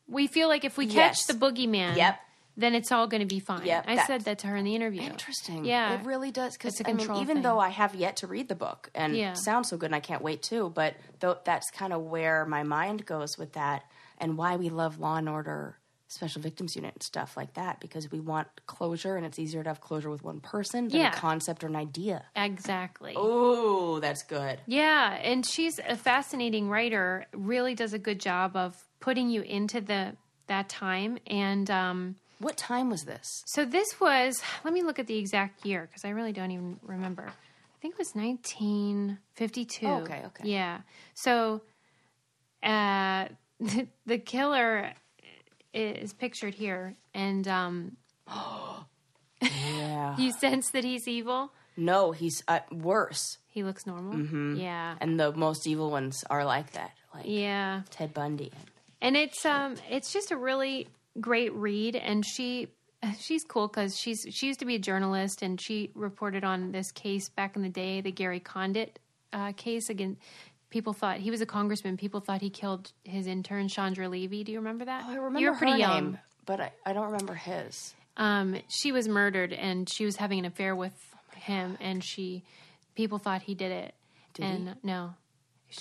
[0.07, 1.27] we feel like if we catch Yes.
[1.27, 2.21] the boogeyman, Yep.
[2.57, 3.65] then it's all going to be fine.
[3.65, 5.03] Yep, I that- said that to her in the interview.
[5.03, 5.65] Interesting.
[5.65, 5.95] Yeah.
[5.95, 6.53] it really does.
[6.57, 7.43] Because I mean, even thing.
[7.43, 9.33] though I have yet to read the book and Yeah.
[9.33, 10.69] it sounds so good, and I can't wait to.
[10.71, 13.85] But though that's kind of where my mind goes with that,
[14.19, 15.79] and why we love Law and Order,
[16.13, 19.71] Special Victims Unit, and stuff like that, because we want closure, and it's easier to
[19.71, 21.11] have closure with one person than Yeah.
[21.13, 22.25] a concept or an idea.
[22.35, 23.15] Exactly.
[23.17, 24.59] Oh, that's good.
[24.67, 27.27] Yeah, and she's a fascinating writer.
[27.33, 30.17] Really does a good job of putting you into the
[30.49, 31.19] that time.
[31.29, 33.45] And um, What time was this?
[33.47, 34.43] so this was.
[34.65, 37.23] Let me look at the exact year because I really don't even remember.
[37.29, 39.87] I think it was 1952.
[39.87, 40.49] Oh, okay, okay.
[40.49, 40.81] Yeah.
[41.15, 41.63] So
[42.65, 43.27] uh,
[44.07, 44.93] the killer
[45.75, 47.97] is pictured here, and um,
[49.43, 50.17] Yeah.
[50.19, 51.53] you sense that he's evil.
[51.77, 54.15] no, he's uh, worse, He looks normal.
[54.15, 54.57] Mm-hmm.
[54.57, 54.97] Yeah.
[55.01, 57.83] and the most evil ones are like that, like Yeah.
[57.91, 58.53] Ted Bundy.
[59.01, 60.89] and it's um it's just a really
[61.21, 62.69] great read and she
[63.19, 66.93] she's cool because she's she used to be a journalist and she reported on this
[66.93, 68.99] case back in the day the gary condit
[69.33, 70.17] uh, case again
[70.71, 74.45] people thought he was a congressman people thought he killed his intern chandra levy.
[74.45, 75.05] Do you remember that?
[75.07, 76.05] Oh, I remember you were pretty her young.
[76.05, 77.95] name, but I, I don't remember his.
[78.17, 80.93] um, she was murdered and she was having an affair with
[81.37, 82.43] him and she
[82.95, 83.95] people thought he did it.
[84.35, 85.15] Did and no.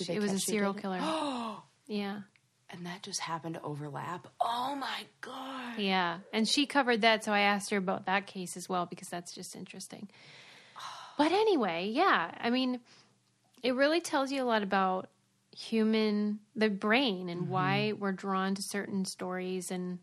[0.06, 1.00] They it was a serial killer.
[1.86, 2.20] Yeah.
[2.72, 4.28] And that just happened to overlap.
[4.40, 5.76] Oh my god.
[5.76, 9.08] Yeah, and she covered that, so I asked her about that case as well because
[9.08, 10.08] that's just interesting.
[11.18, 12.78] But anyway, yeah, I mean,
[13.62, 15.08] it really tells you a lot about
[15.56, 17.50] human the brain and mm-hmm.
[17.50, 19.98] why we're drawn to certain stories and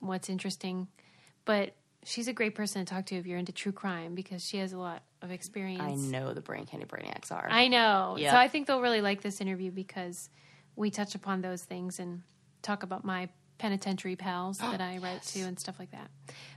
[0.00, 0.88] what's interesting.
[1.44, 1.74] But
[2.04, 4.72] she's a great person to talk to if you're into true crime because she has
[4.72, 5.82] a lot of experience.
[5.82, 7.48] I know the Brain Candy Brainiacs are.
[7.50, 8.16] I know.
[8.18, 8.32] Yeah.
[8.32, 10.28] So I think they'll really like this interview because
[10.74, 12.22] we touch upon those things and
[12.62, 16.10] talk about my penitentiary pals that I write to and stuff like that.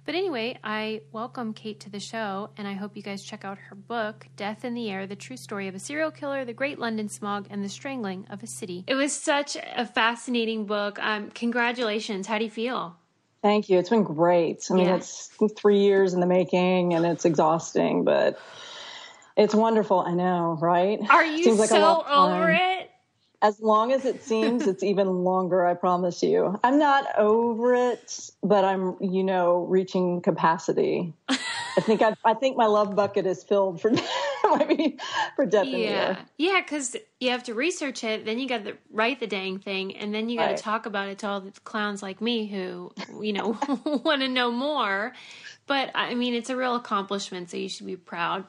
[0.05, 3.57] But anyway, I welcome Kate to the show and I hope you guys check out
[3.57, 6.79] her book, Death in the Air The True Story of a Serial Killer, the Great
[6.79, 8.83] London Smog, and the Strangling of a City.
[8.87, 10.99] It was such a fascinating book.
[10.99, 12.27] Um, congratulations.
[12.27, 12.95] How do you feel?
[13.41, 13.79] Thank you.
[13.79, 14.65] It's been great.
[14.69, 14.95] I mean, Yeah.
[14.97, 18.37] it's three years in the making and it's exhausting, but
[19.37, 20.01] it's wonderful.
[20.01, 20.99] I know, right?
[21.09, 22.78] Are you Seems like so long over it?
[23.41, 25.65] As long as it seems, it's even longer.
[25.65, 26.59] I promise you.
[26.63, 31.13] I'm not over it, but I'm, you know, reaching capacity.
[31.77, 33.91] I think I, I think my love bucket is filled for
[34.57, 34.97] maybe
[35.35, 39.19] for death Yeah, yeah, because you have to research it, then you got to write
[39.19, 40.63] the dang thing, and then you got to Right.
[40.63, 43.57] talk about it to all the clowns like me who, you know,
[44.05, 45.13] want to know more.
[45.67, 48.45] But I mean, it's a real accomplishment, so you should be proud.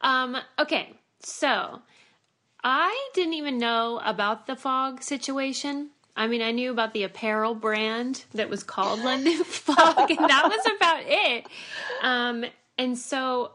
[0.00, 1.82] Um, okay, so
[2.62, 5.90] I didn't even know about the fog situation.
[6.16, 10.44] I mean, I knew about the apparel brand that was called London Fog, and that
[10.44, 11.46] was about it.
[12.02, 12.44] Um,
[12.78, 13.52] and so,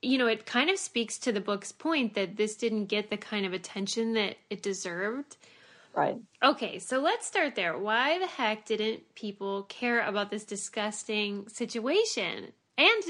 [0.00, 3.16] you know, it kind of speaks to the book's point that this didn't get the
[3.16, 5.36] kind of attention that it deserved.
[5.92, 6.18] Right.
[6.44, 7.76] Okay, so let's start there.
[7.76, 13.02] Why the heck didn't people care about this disgusting situation and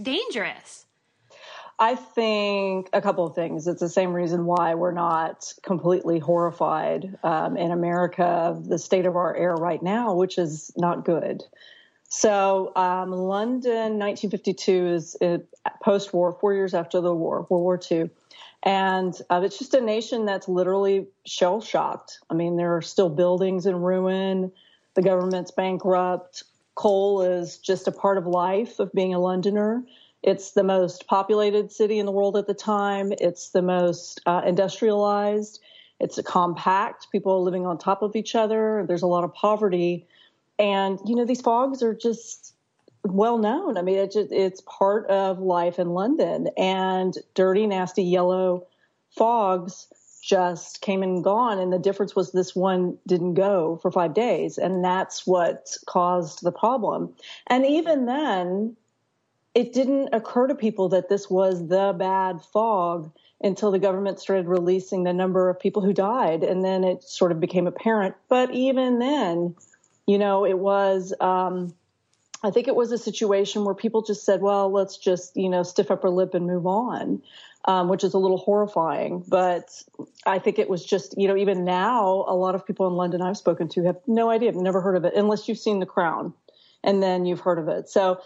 [0.00, 0.86] dangerous?
[1.80, 3.66] I think a couple of things.
[3.66, 9.06] It's the same reason why we're not completely horrified um, in America of the state
[9.06, 11.42] of our air right now, which is not good.
[12.10, 15.16] So, um, London, 1952 is
[15.82, 18.10] post war, four years after the war, World War II.
[18.62, 22.18] And uh, it's just a nation that's literally shell shocked.
[22.28, 24.52] I mean, there are still buildings in ruin,
[24.94, 29.82] the government's bankrupt, coal is just a part of life of being a Londoner.
[30.22, 33.12] It's the most populated city in the world at the time.
[33.20, 35.60] It's the most uh, industrialized.
[35.98, 37.10] It's a compact.
[37.10, 38.84] People are living on top of each other.
[38.86, 40.06] There's a lot of poverty.
[40.58, 42.54] And, you know, these fogs are just
[43.02, 43.78] well known.
[43.78, 46.48] I mean, just, it's part of life in London.
[46.56, 48.66] And dirty, nasty yellow
[49.16, 49.86] fogs
[50.22, 51.58] just came and gone.
[51.58, 54.58] And the difference was this one didn't go for five days.
[54.58, 57.14] And that's what caused the problem.
[57.46, 58.76] And even then,
[59.60, 64.48] it didn't occur to people that this was the bad fog until the government started
[64.48, 66.42] releasing the number of people who died.
[66.42, 68.14] And then it sort of became apparent.
[68.30, 69.54] But even then,
[70.06, 71.74] you know, it was, um,
[72.42, 75.62] I think it was a situation where people just said, well, let's just, you know,
[75.62, 77.22] stiff upper lip and move on,
[77.66, 79.22] um, which is a little horrifying.
[79.28, 79.68] But
[80.24, 83.20] I think it was just, you know, even now, a lot of people in London
[83.20, 85.86] I've spoken to have no idea, have never heard of it, unless you've seen The
[85.86, 86.32] Crown
[86.82, 87.88] and then you've heard of it.
[87.88, 88.20] So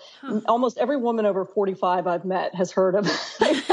[0.47, 3.65] almost every woman over 45 I've met has heard of it.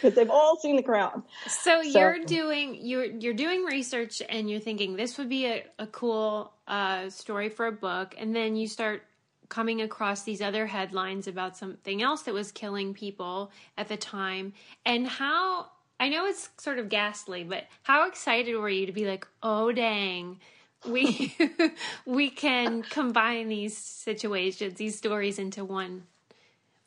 [0.00, 1.22] Because they've all seen The Crown.
[1.46, 5.86] So, you're doing you're you're doing research and you're thinking this would be a, a
[5.86, 9.02] cool uh, story for a book, and then you start
[9.48, 14.52] coming across these other headlines about something else that was killing people at the time,
[14.84, 15.66] and how
[16.00, 19.70] I know it's sort of ghastly, but how excited were you to be like, oh
[19.70, 20.40] dang,
[20.88, 21.34] we
[22.06, 26.04] we can combine these situations, these stories into one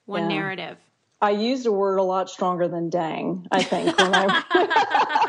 [0.06, 0.28] one Yeah.
[0.30, 0.78] narrative.
[1.20, 3.98] I used a word a lot stronger than dang, I think.
[3.98, 4.28] When I,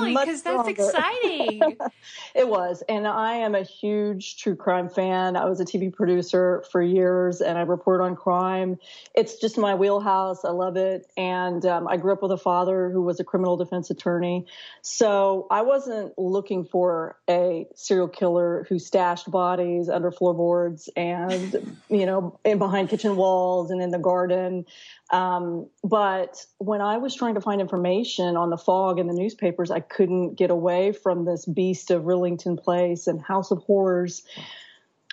[0.00, 0.70] Really, because that's stronger.
[0.70, 1.76] exciting.
[2.34, 2.82] It was.
[2.88, 5.36] And I am a huge true crime fan.
[5.36, 8.78] I was a TV producer for years and I report on crime.
[9.14, 10.44] It's just my wheelhouse.
[10.44, 11.10] I love it.
[11.16, 14.46] And um, I grew up with a father who was a criminal defense attorney.
[14.82, 22.06] So I wasn't looking for a serial killer who stashed bodies under floorboards and, you
[22.06, 24.66] know, in behind kitchen walls and in the garden.
[25.10, 29.70] Um, but when I was trying to find information on the fog in the newspapers,
[29.70, 34.22] I couldn't get away from this beast of Rillington Place and House of Horrors.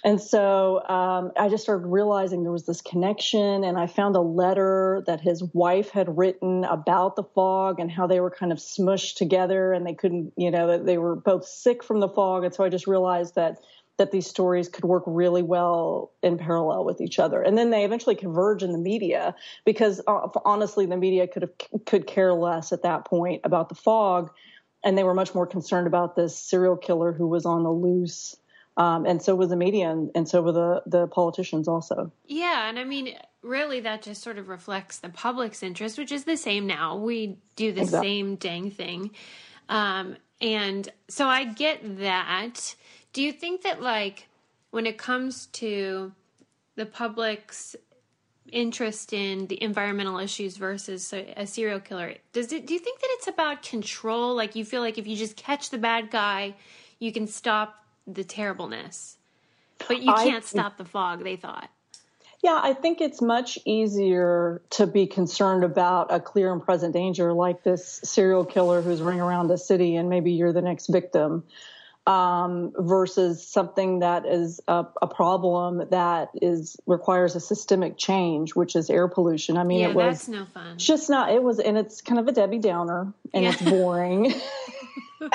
[0.04, 4.22] And so um, I just started realizing there was this connection, and I found a
[4.22, 8.60] letter that his wife had written about the fog and how they were kind of
[8.60, 12.44] smushed together, and they couldn't, you know, that they were both sick from the fog.
[12.44, 13.58] And so I just realized that
[13.98, 17.42] that these stories could work really well in parallel with each other.
[17.42, 21.86] And then they eventually converge in the media because uh, honestly, the media could have
[21.86, 24.32] could care less at that point about the fog,
[24.84, 28.36] and they were much more concerned about this serial killer who was on the loose.
[28.78, 32.12] Um, and so was the media, and, and so were the the politicians also.
[32.28, 36.26] Yeah, and I mean, really, that just sort of reflects the public's interest, which is
[36.26, 36.96] the same now.
[36.96, 38.08] We do the Exactly.
[38.08, 39.12] same dang thing.
[39.68, 42.76] Um, and so I get that.
[43.14, 44.28] Do you think that, like,
[44.70, 46.12] when it comes to
[46.76, 47.76] the public's
[48.52, 52.68] interest in the environmental issues versus a, a serial killer, does it?
[52.68, 54.36] Do you think that it's about control?
[54.36, 56.56] Like, you feel like if you just catch the bad guy,
[57.00, 59.18] you can stop the terribleness,
[59.88, 61.24] but you can't think- stop the fog.
[61.24, 61.70] They thought.
[62.44, 67.34] Yeah, I think it's much easier to be concerned about a clear and present danger
[67.34, 71.44] like this serial killer who's running around the city and maybe you're the next victim.
[72.08, 78.78] Um, versus something that is a, a, problem that is requires a systemic change, which
[78.78, 79.58] is air pollution.
[79.58, 80.78] I mean, yeah, it was that's no fun.
[80.78, 81.34] Just not.
[81.34, 83.52] It was, and it's kind of a Debbie Downer, and yeah.
[83.52, 84.34] it's boring.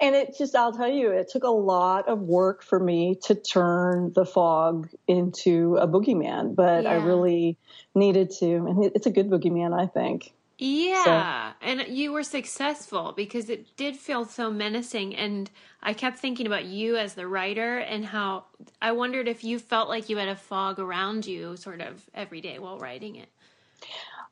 [0.00, 3.36] and it just, I'll tell you, it took a lot of work for me to
[3.36, 6.90] turn the fog into a boogeyman, but yeah.
[6.90, 7.56] I really
[7.94, 10.32] needed to, and it's a good boogeyman, I think.
[10.58, 11.52] Yeah.
[11.52, 11.56] So.
[11.62, 15.16] And you were successful because it did feel so menacing.
[15.16, 15.50] And
[15.82, 18.44] I kept thinking about you as the writer and how
[18.80, 22.40] I wondered if you felt like you had a fog around you sort of every
[22.40, 23.28] day while writing it.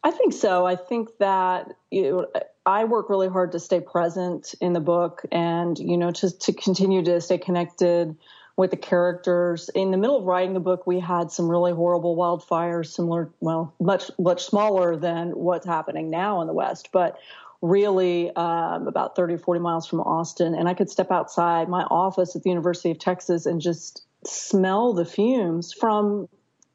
[0.04, 0.66] I think so.
[0.66, 2.26] I think that you know,
[2.66, 6.52] I work really hard to stay present in the book and, you know, to, to
[6.52, 8.16] continue to stay connected
[8.57, 9.70] with the characters.
[9.74, 13.74] In the middle of writing the book, we had some really horrible wildfires, similar, well,
[13.80, 17.18] much much smaller than what's happening now in the West, but
[17.62, 20.55] really um, about 30 or 40 miles from Austin.
[20.55, 24.92] And I could step outside my office at the University of Texas and just smell
[24.92, 26.28] the fumes from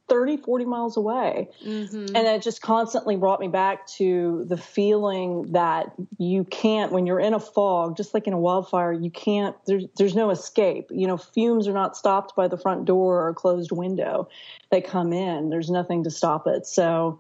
[0.10, 1.50] 30, 40 miles away.
[1.66, 2.16] Mm-hmm.
[2.16, 7.20] And it just constantly brought me back to the feeling that you can't, when you're
[7.20, 10.90] in a fog, just like in a wildfire, you can't, there's, there's no escape.
[10.92, 14.30] You know, fumes are not stopped by the front door or closed window.
[14.72, 16.66] They come in, there's nothing to stop it.
[16.66, 17.20] So,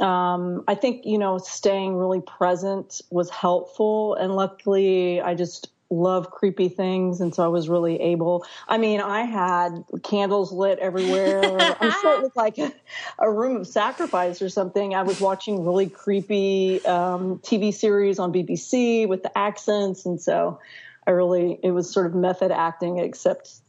[0.00, 4.14] um, I think, you know, staying really present was helpful.
[4.14, 9.00] And luckily, I just love creepy things and so I was really able I mean
[9.00, 11.42] I had candles lit everywhere.
[11.80, 12.72] I'm sure it looked like a,
[13.18, 14.94] a, room of sacrifice or something.
[14.94, 20.60] I was watching really creepy um, TV series on BBC with the accents and so
[21.06, 23.60] I really it was sort of method acting except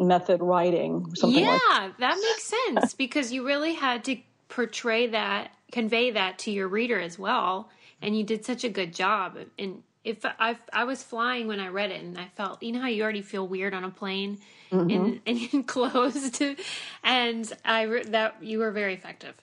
[0.00, 4.16] method writing something yeah like that makes sense because you really had to
[4.48, 7.68] portray that convey that to your reader as well
[8.00, 11.68] and you did such a good job and if I I was flying when I
[11.68, 14.38] read it, and I felt you know how you already feel weird on a plane
[14.70, 14.90] mm-hmm.
[14.90, 16.42] and, and enclosed,
[17.04, 19.34] and I that you were very effective.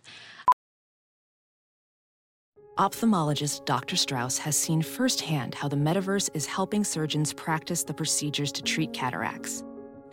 [2.78, 3.96] Ophthalmologist Dr.
[3.96, 8.92] Strauss has seen firsthand how the metaverse is helping surgeons practice the procedures to treat
[8.92, 9.64] cataracts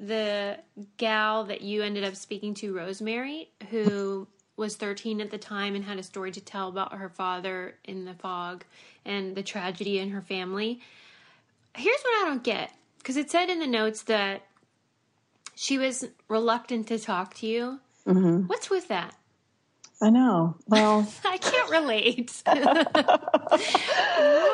[0.00, 0.58] the
[0.96, 4.26] gal that you ended up speaking to, Rosemary, who
[4.56, 8.04] was 13 at the time and had a story to tell about her father in
[8.04, 8.64] the fog
[9.04, 10.80] and the tragedy in her family.
[11.76, 14.42] Here's what I don't get because it said in the notes that
[15.54, 17.80] she was reluctant to talk to you.
[18.06, 18.46] Mm-hmm.
[18.46, 19.14] What's with that?
[20.02, 20.56] I know.
[20.66, 22.42] Well, I can't relate.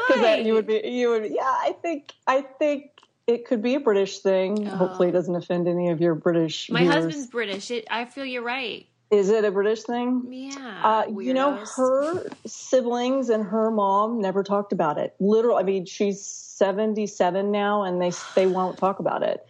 [0.08, 1.42] Because you would be, you would, yeah.
[1.42, 2.95] I think, I think
[3.26, 4.68] it could be a British thing.
[4.68, 4.76] Oh.
[4.76, 6.70] Hopefully, it doesn't offend any of your British.
[6.70, 6.94] My viewers.
[6.94, 7.70] husband's British.
[7.70, 8.86] It, I feel you're right.
[9.10, 10.26] Is it a British thing?
[10.30, 10.80] Yeah.
[10.82, 15.14] Uh, you know, her siblings and her mom never talked about it.
[15.20, 19.46] Literally, I mean, she's 77 now, and they they won't talk about it.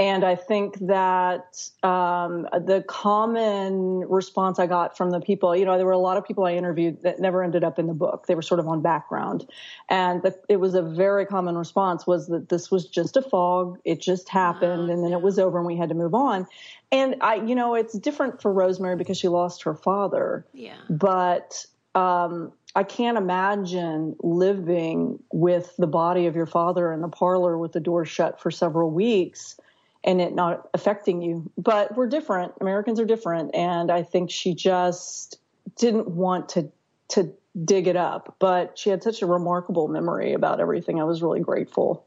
[0.00, 5.76] And I think that um, the common response I got from the people, you know,
[5.76, 8.26] there were a lot of people I interviewed that never ended up in the book.
[8.26, 9.46] They were sort of on background,
[9.90, 13.78] and the, it was a very common response was that this was just a fog.
[13.84, 16.46] It just happened, and then it was over, and we had to move on.
[16.90, 20.46] And I, you know, it's different for Rosemary because she lost her father.
[20.54, 20.78] Yeah.
[20.88, 27.58] But um, I can't imagine living with the body of your father in the parlor
[27.58, 29.56] with the door shut for several weeks
[30.04, 31.50] and it not affecting you.
[31.58, 32.52] But we're different.
[32.60, 33.54] Americans are different.
[33.54, 35.38] And I think she just
[35.76, 36.70] didn't want to,
[37.08, 37.32] to
[37.64, 41.00] dig it up, but she had such a remarkable memory about everything.
[41.00, 42.04] I was really grateful.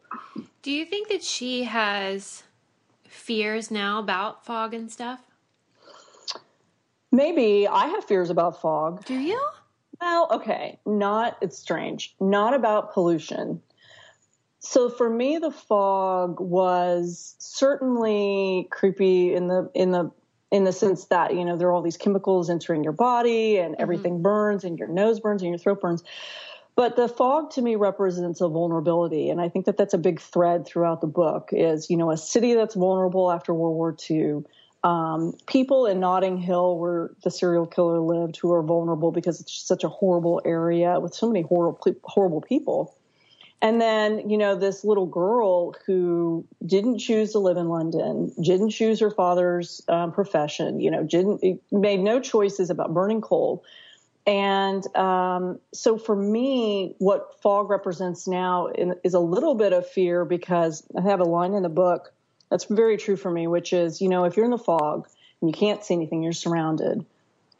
[0.62, 2.44] Do you think that she has
[3.08, 5.20] fears now about fog and stuff?
[7.12, 9.06] Maybe I have fears about fog.
[9.06, 9.40] Do you?
[10.02, 10.80] Well, okay.
[10.86, 12.16] Not, it's strange.
[12.20, 13.62] Not about pollution.
[14.64, 20.10] So for me, the fog was certainly creepy in the in the
[20.52, 23.74] in the sense that you know there are all these chemicals entering your body and
[23.74, 23.82] mm-hmm.
[23.82, 24.24] everything mm-hmm.
[24.24, 26.04] burns and your nose burns and your throat burns.
[26.76, 30.20] But the fog to me represents a vulnerability, and I think that that's a big
[30.22, 31.50] thread throughout the book.
[31.52, 34.44] Is you know a city that's vulnerable after World War II.
[34.86, 39.54] Um, people in Notting Hill, where the serial killer lived, who are vulnerable because it's
[39.54, 42.96] such a horrible area with so many horrible horrible people
[43.64, 48.72] And then, you know, this little girl who didn't choose to live in London, didn't
[48.72, 53.64] choose her father's um, profession, you know, didn't made no choices about burning coal.
[54.28, 58.68] And um, so for me, what fog represents now
[59.02, 62.14] is a little bit of fear because I have a line in the book
[62.50, 65.08] that's very true for me, which is, you know, if you're in the fog
[65.40, 67.06] and you can't see anything, you're surrounded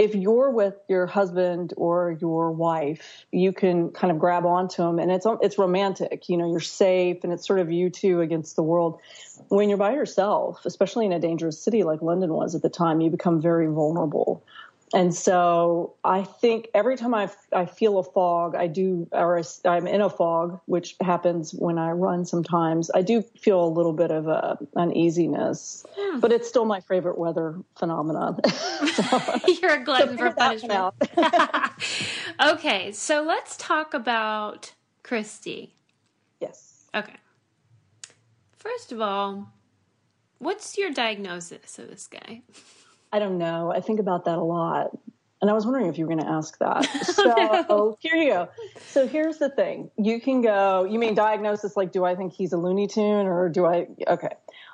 [0.04, 5.00] if you're with your husband or your wife, you can kind of grab onto them
[5.00, 6.28] and it's it's romantic.
[6.28, 9.00] You know, you're safe and it's sort of you two against the world.
[9.48, 13.00] When you're by yourself, especially in a dangerous city like London was at the time,
[13.00, 14.44] you become very vulnerable.
[14.94, 19.88] And so I think every time I, I feel a fog, I do, or I'm
[19.88, 24.12] in a fog, which happens when I run sometimes, I do feel a little bit
[24.12, 26.20] of a uneasiness, hmm.
[26.20, 28.40] but it's still my favorite weather phenomenon.
[28.46, 30.94] so, You're a glutton so for punishment.
[32.46, 35.74] okay, so let's talk about Christie.
[36.40, 36.86] Yes.
[36.94, 37.16] Okay.
[38.58, 39.52] First of all,
[40.38, 42.44] what's your diagnosis of this guy?
[43.14, 43.72] I don't know.
[43.72, 44.90] I think about that a lot.
[45.40, 46.88] And I was wondering if you were going to ask that.
[47.04, 47.98] So oh, no.
[48.00, 48.50] here you go.
[48.88, 49.92] So here's the thing.
[49.98, 53.50] You can go, you mean diagnosis like, do I think he's a Looney Tune or
[53.50, 53.88] do I?
[54.08, 54.32] Okay.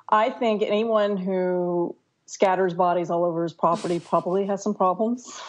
[0.08, 5.42] I think anyone who scatters bodies all over his property probably has some problems.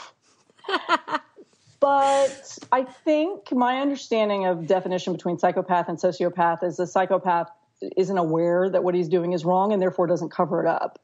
[1.80, 7.50] but I think my understanding of definition between psychopath and sociopath is a psychopath
[7.96, 10.98] isn't aware that what he's doing is wrong and therefore doesn't cover it up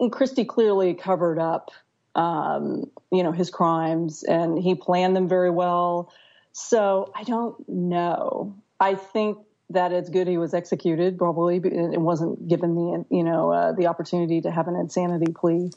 [0.00, 1.70] and Christie clearly covered up,
[2.14, 6.12] um, you know, his crimes and he planned them very well.
[6.52, 8.56] So I don't know.
[8.80, 9.38] I think
[9.70, 13.86] that it's good he was executed probably it wasn't given the you know uh, the
[13.86, 15.70] opportunity to have an insanity plea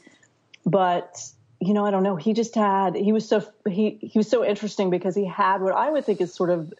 [0.66, 1.24] but
[1.60, 4.44] you know i don't know he just had he was so he he was so
[4.44, 6.74] interesting because he had what i would think is sort of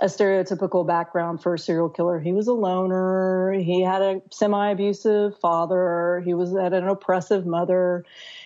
[0.00, 2.20] a stereotypical background for a serial killer.
[2.20, 3.52] He was a loner.
[3.52, 6.22] He had a semi-abusive father.
[6.24, 8.04] He was had an oppressive mother.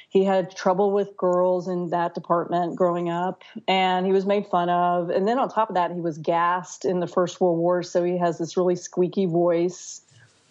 [0.09, 4.69] He had trouble with girls in that department growing up, and he was made fun
[4.69, 5.09] of.
[5.09, 8.05] And then on top of that, he was gassed in the First World War, so
[8.05, 10.03] he has this really squeaky voice.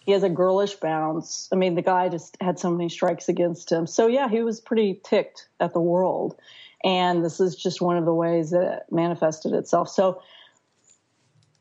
[0.04, 1.48] He has a girlish bounce.
[1.52, 3.86] I mean, the guy just had so many strikes against him.
[3.86, 6.36] So yeah, he was pretty ticked at the world.
[6.82, 9.88] And this is just one of the ways that it manifested itself.
[9.88, 10.20] So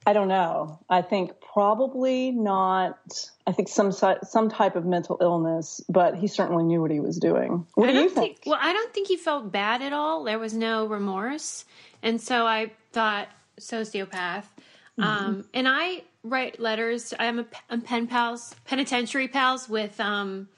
[0.06, 0.80] I don't know.
[0.90, 2.98] I think probably not.
[3.46, 7.18] I think some some type of mental illness, but he certainly knew what he was
[7.18, 7.68] doing.
[7.76, 8.40] What I do you think?
[8.40, 8.44] think?
[8.48, 10.24] Well, I don't think he felt bad at all.
[10.24, 11.66] There was no remorse,
[12.02, 13.28] and so I thought
[13.60, 14.46] sociopath.
[15.00, 15.04] Mm-hmm.
[15.04, 17.14] Um, and I write letters.
[17.20, 20.50] I'm a I'm pen pals, penitentiary pals with um,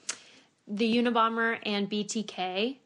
[0.66, 2.78] the Unabomber and BTK.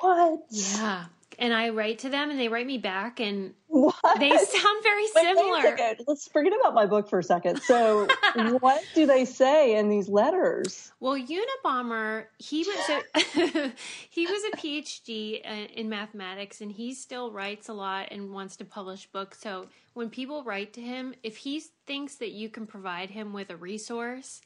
[0.00, 0.40] What?
[0.50, 1.04] Yeah
[1.40, 3.94] and I write to them and they write me back and what?
[4.18, 5.96] they sound very Wait, similar.
[6.06, 7.62] Let's forget about my book for a second.
[7.62, 8.06] So
[8.60, 10.92] what do they say in these letters?
[11.00, 13.72] Well, Unabomber, he was a
[14.10, 15.40] he was a PhD
[15.74, 19.40] in mathematics and he still writes a lot and wants to publish books.
[19.40, 23.48] So when people write to him, if he thinks that you can provide him with
[23.48, 24.42] a resource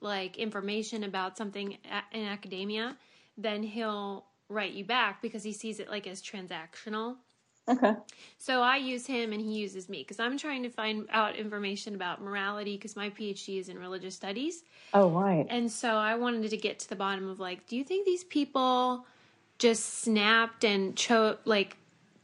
[0.00, 1.78] like information about something
[2.10, 2.96] in academia,
[3.38, 7.16] then he'll write you back because he sees it like as transactional.
[7.68, 7.94] Okay.
[8.38, 11.94] So I use him and he uses me because I'm trying to find out information
[11.94, 14.64] about morality because my PhD is in religious studies.
[14.92, 15.46] Oh, right.
[15.48, 18.24] And so I wanted to get to the bottom of like, do you think these
[18.24, 19.06] people
[19.58, 21.76] just snapped and chose like,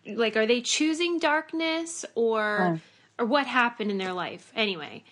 [0.07, 2.81] like are they choosing darkness or
[3.19, 5.05] or what happened in their life anyway?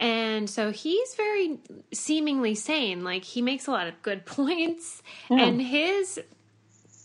[0.00, 1.58] And so he's very
[1.92, 3.04] seemingly sane.
[3.04, 5.44] Like he makes a lot of good points, yeah.
[5.44, 6.20] and his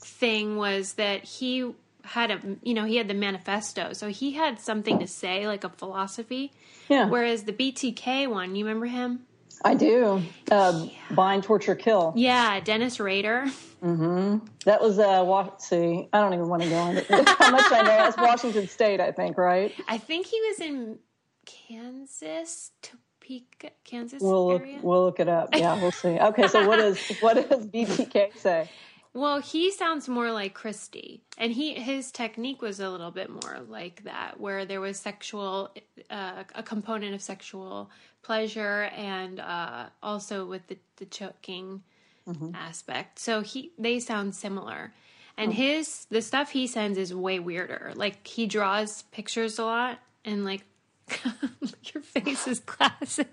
[0.06, 3.94] thing was that he had a you know he had the manifesto.
[3.94, 6.52] So he had something to say like a philosophy.
[6.88, 7.10] Yeah.
[7.10, 9.22] Whereas the btk one you remember him?
[9.64, 10.22] I do.
[10.52, 11.16] Uh, yeah.
[11.16, 12.14] bind torture kill.
[12.16, 13.46] Yeah dennis rader.
[13.84, 14.46] Mm-hmm.
[14.66, 17.82] That was uh wa- see i don't even want to go into how much i
[17.82, 18.08] know.
[18.08, 19.74] It's washington state i think right?
[19.88, 21.00] I think he was in
[21.46, 24.80] kansas topeka kansas we'll look, area.
[24.82, 25.50] we'll look it up.
[25.54, 26.20] Yeah we'll see.
[26.20, 28.70] Okay so what does what does btk say
[29.16, 33.62] well, he sounds more like Christie, and he his technique was a little bit more
[33.70, 35.74] like that, where there was sexual
[36.10, 37.90] uh, a component of sexual
[38.24, 41.82] pleasure, and uh, also with the the choking
[42.28, 42.54] mm-hmm.
[42.54, 43.20] aspect.
[43.20, 44.94] So he they sound similar,
[45.38, 45.62] and mm-hmm.
[45.62, 47.94] his the stuff he sends is way weirder.
[47.96, 50.66] Like he draws pictures a lot, and like
[51.94, 53.30] your face is classic.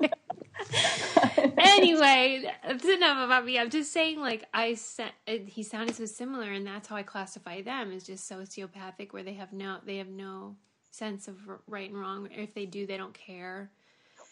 [1.58, 3.58] anyway, that's enough about me.
[3.58, 7.62] I'm just saying, like, I said, he sounded so similar, and that's how I classify
[7.62, 10.56] them as just sociopathic, where they have no, they have no
[10.90, 12.28] sense of right and wrong.
[12.30, 13.70] If they do, they don't care.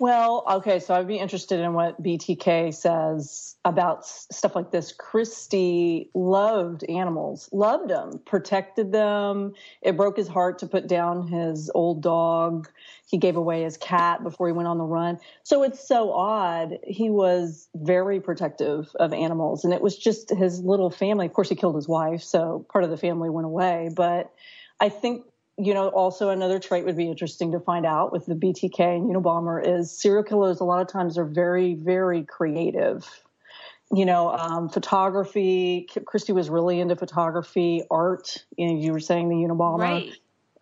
[0.00, 4.92] Well, okay, so I'd be interested in what BTK says about stuff like this.
[4.92, 9.52] Christie loved animals, loved them, protected them.
[9.82, 12.70] It broke his heart to put down his old dog.
[13.10, 15.18] He gave away his cat before he went on the run.
[15.42, 16.78] So it's so odd.
[16.82, 21.26] He was very protective of animals, and it was just his little family.
[21.26, 23.90] Of course, he killed his wife, so part of the family went away.
[23.94, 24.32] But
[24.80, 25.26] I think
[25.64, 29.14] you know, also another trait would be interesting to find out with the BTK and
[29.14, 33.06] Unabomber is serial killers a lot of times are very, very creative.
[33.92, 35.88] You know, um, photography.
[36.06, 38.44] Christie was really into photography, art.
[38.56, 39.78] You know, you were saying the Unabomber.
[39.78, 40.12] Right.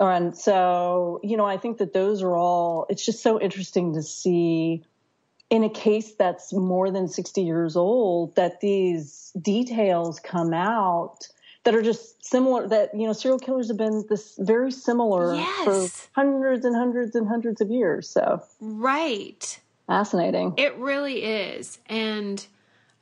[0.01, 4.03] And so, you know, I think that those are all, it's just so interesting to
[4.03, 4.85] see
[5.51, 11.29] in a case that's more than 60 years old that these details come out
[11.69, 15.65] that are just similar that you know serial killers have been this very similar Yes.
[15.65, 19.61] for hundreds and hundreds and hundreds of years so Right.
[19.87, 21.79] fascinating It really is.
[21.87, 22.47] And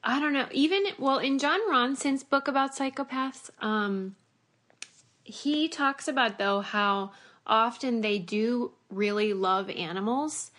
[0.03, 4.17] I don't know, even well in Jon Ronson's book about psychopaths, um
[5.23, 7.13] he talks about though how
[7.47, 10.51] often they do really love animals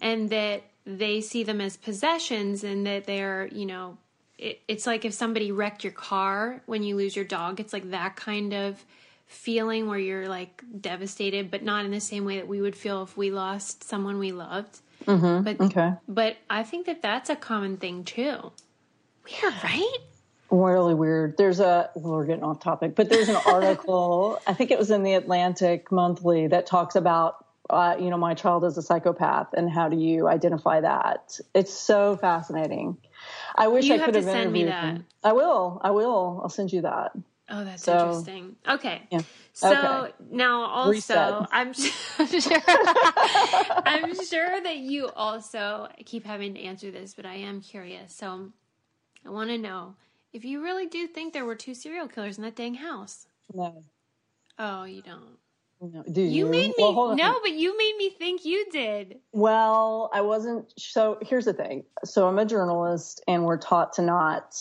[0.00, 3.98] and that they see them as possessions and that they're, you know,
[4.42, 7.90] it, it's like if somebody wrecked your car when you lose your dog, it's like
[7.90, 8.84] that kind of
[9.26, 13.02] feeling where you're like devastated, but not in the same way that we would feel
[13.02, 14.80] if we lost someone we loved.
[15.06, 15.42] Mm-hmm.
[15.42, 18.52] But okay but I think that that's a common thing too.
[19.24, 19.98] Weird, right?
[20.50, 24.70] really weird there's a well, we're getting off topic but there's an article i think
[24.70, 28.76] it was in the atlantic monthly that talks about uh, you know my child is
[28.78, 32.96] a psychopath and how do you identify that it's so fascinating
[33.56, 34.84] i wish You i could have send me interviewed that.
[34.96, 35.06] him.
[35.24, 37.12] i will i will i'll send you that
[37.50, 38.56] Oh, that's So- interesting.
[38.66, 39.02] Okay.
[39.10, 39.20] Yeah.
[39.52, 40.12] So Okay.
[40.30, 41.48] now also Reset.
[41.52, 41.92] I'm sure
[43.84, 48.14] I'm sure that you also keep having to answer this, but I am curious.
[48.14, 48.52] So
[49.26, 49.96] I want to know
[50.32, 53.26] if you really do think there were two serial killers in that dang house.
[53.52, 53.82] no
[54.58, 55.36] Oh, you don't.
[55.82, 59.18] No do you, You made me Well, no, but you made me think you did.
[59.32, 60.72] Well, I wasn't.
[60.78, 61.84] So here's the thing.
[62.04, 64.56] So I'm a journalist, and we're taught to not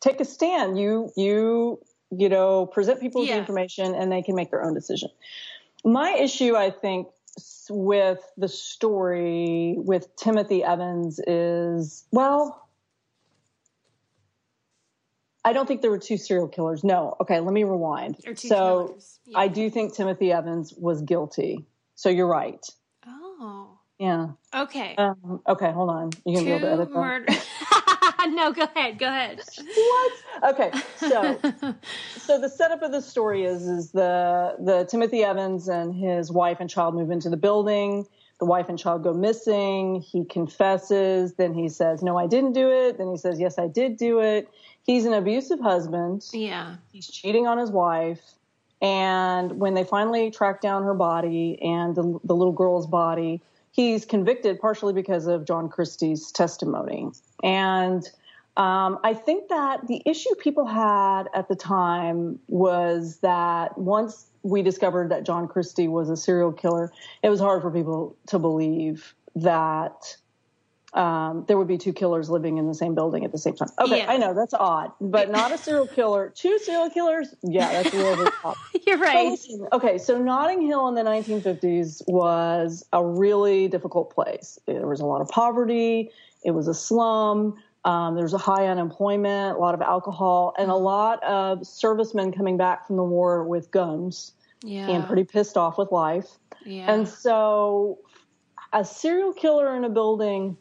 [0.00, 0.78] take a stand.
[0.78, 3.36] You, you, you know, present people with Yeah.
[3.36, 5.08] the information, and they can make their own decision.
[5.84, 7.08] My issue, I think,
[7.68, 12.65] with the story with Timothy Evans is well.
[15.46, 16.82] I don't think there were two serial killers.
[16.82, 17.16] No.
[17.20, 18.16] Okay, let me rewind.
[18.26, 19.20] Or two so killers.
[19.26, 19.38] Yeah.
[19.38, 21.64] I do think Timothy Evans was guilty.
[21.94, 22.66] So you're right.
[23.06, 23.78] Oh.
[23.98, 24.30] Yeah.
[24.52, 24.96] Okay.
[24.96, 26.10] Um, okay, hold on.
[26.24, 26.98] You gonna be able to Two edit that?
[26.98, 27.26] murder.
[28.34, 28.98] no, go ahead.
[28.98, 29.40] Go ahead.
[29.56, 30.12] What?
[30.54, 31.38] Okay, so
[32.16, 36.58] so the setup of the story is is the the Timothy Evans and his wife
[36.60, 38.06] and child move into the building.
[38.38, 40.00] The wife and child go missing.
[40.02, 41.34] He confesses.
[41.34, 44.20] Then he says, "No, I didn't do it." Then he says, "Yes, I did do
[44.20, 44.48] it."
[44.82, 46.26] He's an abusive husband.
[46.32, 46.76] Yeah.
[46.92, 48.20] He's cheating on his wife.
[48.82, 53.40] And when they finally track down her body and the, the little girl's body,
[53.72, 57.10] he's convicted partially because of John Christie's testimony.
[57.42, 58.08] And
[58.56, 64.62] um, I think that the issue people had at the time was that once we
[64.62, 66.90] discovered that John Christie was a serial killer,
[67.22, 70.16] it was hard for people to believe that
[70.94, 73.68] um, there would be two killers living in the same building at the same time.
[73.78, 74.10] Okay, Yeah.
[74.10, 76.32] I know that's odd, but not a serial killer.
[76.34, 77.34] Two serial killers?
[77.42, 78.56] Yeah, that's a little bit odd.
[78.86, 79.30] You're right.
[79.30, 84.58] listen, okay, so Notting Hill in the 1950s was a really difficult place.
[84.66, 86.10] There was a lot of poverty.
[86.42, 87.56] It was a slum.
[87.86, 92.32] Um, there was a high unemployment, a lot of alcohol, and a lot of servicemen
[92.32, 94.32] coming back from the war with guns
[94.64, 94.90] Yeah.
[94.90, 96.26] and pretty pissed off with life.
[96.64, 96.92] yeah.
[96.92, 97.98] And so,
[98.72, 100.56] a serial killer in a building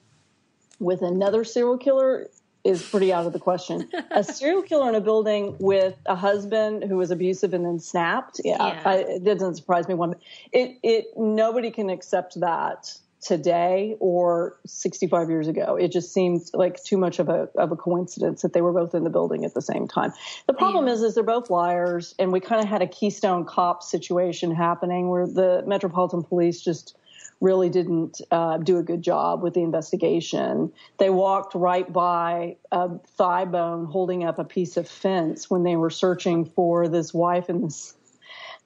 [0.80, 2.28] with another serial killer
[2.63, 3.89] is pretty out of the question.
[4.11, 8.39] a serial killer in a building with a husband who was abusive and then snapped,
[8.43, 8.82] yeah, Yeah.
[8.86, 10.11] I, it doesn't surprise me one.
[10.11, 10.19] bit.
[10.51, 12.95] It it nobody can accept that
[13.26, 15.76] today or 65 years ago.
[15.76, 18.93] It just seems like too much of a of a coincidence that they were both
[18.93, 20.13] in the building at the same time.
[20.45, 20.93] The problem Yeah.
[20.93, 25.09] is, is they're both liars, and we kind of had a Keystone Cop situation happening
[25.09, 26.95] where the Metropolitan Police just
[27.41, 30.71] really didn't uh, do a good job with the investigation.
[30.99, 35.76] They walked right by a thigh bone holding up a piece of fence when they
[35.76, 37.93] were searching for this wife and this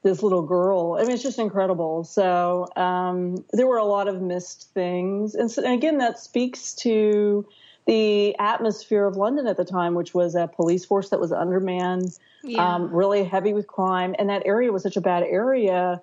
[0.01, 0.97] this little girl.
[0.97, 2.03] I mean, it's just incredible.
[2.03, 6.73] So um, there were a lot of missed things, and, so, and again, that speaks
[6.75, 7.45] to
[7.85, 12.17] the atmosphere of London at the time, which was a police force that was undermanned,
[12.43, 12.75] Yeah.
[12.75, 16.01] um, really heavy with crime, and that area was such a bad area.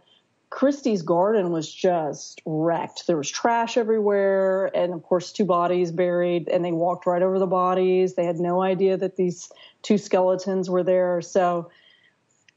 [0.51, 3.07] Christie's garden was just wrecked.
[3.07, 7.39] There was trash everywhere, and of course, two bodies buried, and they walked right over
[7.39, 8.15] the bodies.
[8.15, 9.51] They had no idea that these
[9.83, 11.21] two skeletons were there.
[11.21, 11.71] So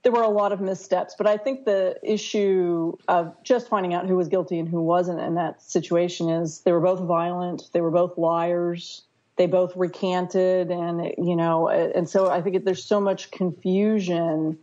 [0.04, 1.16] there were a lot of missteps.
[1.18, 5.20] But I think the issue of just finding out who was guilty and who wasn't
[5.20, 9.04] in that situation is they were both violent, they were both liars.
[9.36, 14.58] They both recanted, and you know, and so I think there's so much confusion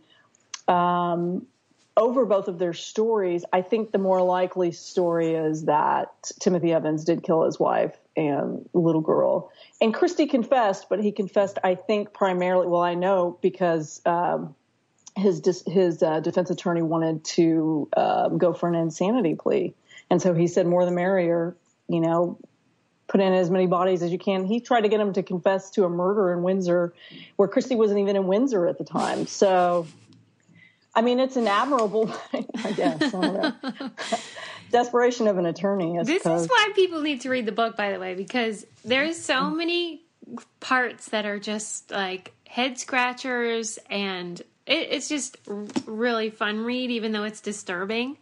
[0.67, 1.47] um,
[1.97, 7.03] over both of their stories, I think the more likely story is that Timothy Evans
[7.03, 9.51] did kill his wife and little girl.
[9.81, 12.67] And Christie confessed, but he confessed, I think, primarily.
[12.67, 14.55] Well, I know because um,
[15.17, 19.73] his his uh, defense attorney wanted to um, go for an insanity plea,
[20.09, 21.55] and so he said, "More the merrier."
[21.89, 22.37] You know,
[23.07, 24.45] put in as many bodies as you can.
[24.45, 26.93] He tried to get him to confess to a murder in Windsor,
[27.37, 29.25] where Christie wasn't even in Windsor at the time.
[29.25, 29.87] So
[30.97, 33.13] I mean, it's an admirable, I guess.
[33.13, 33.53] I
[34.71, 35.99] Desperation of an attorney.
[36.03, 39.51] This is why people need to read the book, by the way, because there's so
[39.51, 40.01] many
[40.59, 45.37] parts that are just like head scratchers, and it, it's just
[45.85, 48.17] really fun read, even though it's disturbing.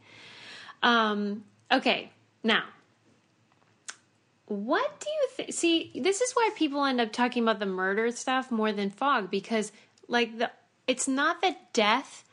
[0.84, 2.12] Um, okay,
[2.44, 2.64] now
[4.48, 5.54] what do you think?
[5.54, 9.32] See, this is why people end up talking about the murder stuff more than fog
[9.32, 9.72] because,
[10.08, 10.52] like, the
[10.88, 12.24] it's not the death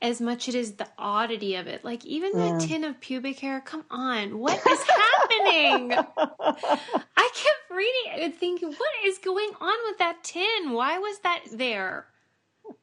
[0.00, 1.84] as much it is the oddity of it.
[1.84, 5.92] Like even that tin of pubic hair, come on, what is happening?
[6.16, 10.70] I kept reading and thinking, what is going on with that tin?
[10.70, 12.06] Why was that there?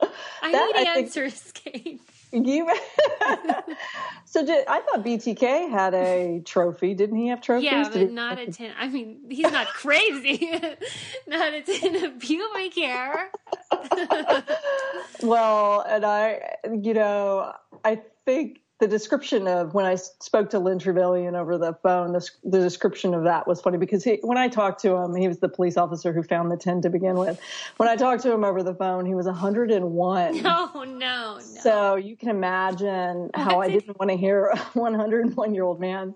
[0.01, 2.01] I that, need I answers, Kate.
[2.31, 2.69] You
[4.25, 6.93] so did I thought BTK had a trophy?
[6.93, 7.65] Didn't he have trophies?
[7.65, 8.71] Yeah, but not a tin.
[8.77, 10.51] I mean, he's not crazy.
[11.27, 13.31] not a tin of pubic hair.
[15.23, 17.53] well, and I, you know,
[17.85, 22.29] I think the description of when I spoke to Lynn Trevelyan over the phone, the,
[22.43, 25.39] the, description of that was funny because he, when I talked to him, he was
[25.39, 27.39] the police officer who found the 10 to begin with.
[27.77, 30.35] When I talked to him over the phone, he was 101.
[30.45, 31.39] No, no, no.
[31.39, 36.13] So you can imagine how I didn't want to hear a 101 year old man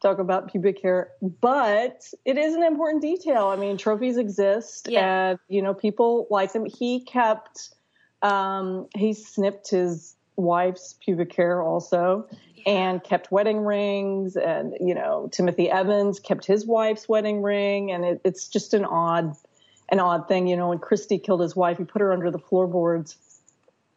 [0.00, 3.46] talk about pubic hair, but it is an important detail.
[3.46, 5.30] I mean, trophies exist yeah.
[5.30, 6.66] and, you know, people like them.
[6.66, 7.74] He kept,
[8.22, 12.26] um, he snipped his wife's pubic hair also
[12.66, 18.04] and kept wedding rings and you know timothy evans kept his wife's wedding ring and
[18.04, 19.34] it, it's just an odd
[19.88, 22.38] an odd thing you know when christie killed his wife he put her under the
[22.38, 23.16] floorboards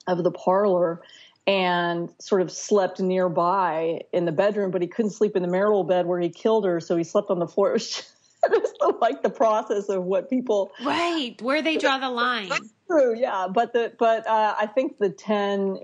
[0.07, 1.01] of the parlor
[1.47, 5.83] and sort of slept nearby in the bedroom but he couldn't sleep in the marital
[5.83, 7.77] bed where he killed her so he slept on the floor.
[8.41, 12.49] It was just, like the process of what people right where they draw the line.
[12.87, 15.79] True yeah but the but uh, i think the 10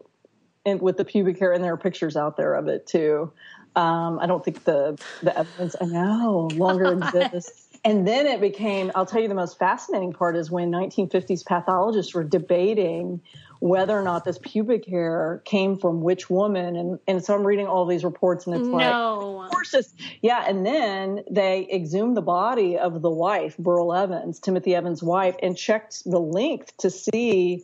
[0.66, 3.32] and with the pubic hair, and there are pictures out there of it too.
[3.76, 7.62] Um, I don't think the the evidence I know longer exists.
[7.86, 8.92] And then it became.
[8.96, 13.22] I'll tell you the most fascinating part is when 1950s pathologists were debating
[13.60, 16.76] whether or not this pubic hair came from which woman.
[16.76, 19.44] And, and so I'm reading all these reports and it's like, no.
[19.44, 20.46] of course it's, yeah.
[20.48, 25.58] And then they exhumed the body of the wife, Beryl Evans, Timothy Evans' wife, and
[25.58, 27.64] checked the length to see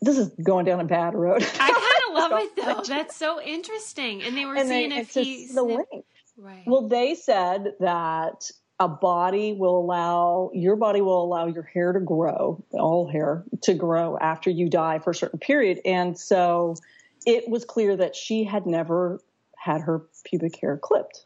[0.00, 1.42] this is going down a bad road.
[2.08, 2.82] I love it though.
[2.86, 4.22] That's so interesting.
[4.22, 6.04] And they were and seeing they, if he the link.
[6.36, 6.62] Right.
[6.66, 8.50] Well, they said that
[8.80, 13.74] a body will allow your body will allow your hair to grow, all hair to
[13.74, 15.80] grow after you die for a certain period.
[15.84, 16.76] And so
[17.26, 19.20] it was clear that she had never
[19.56, 21.24] had her pubic hair clipped.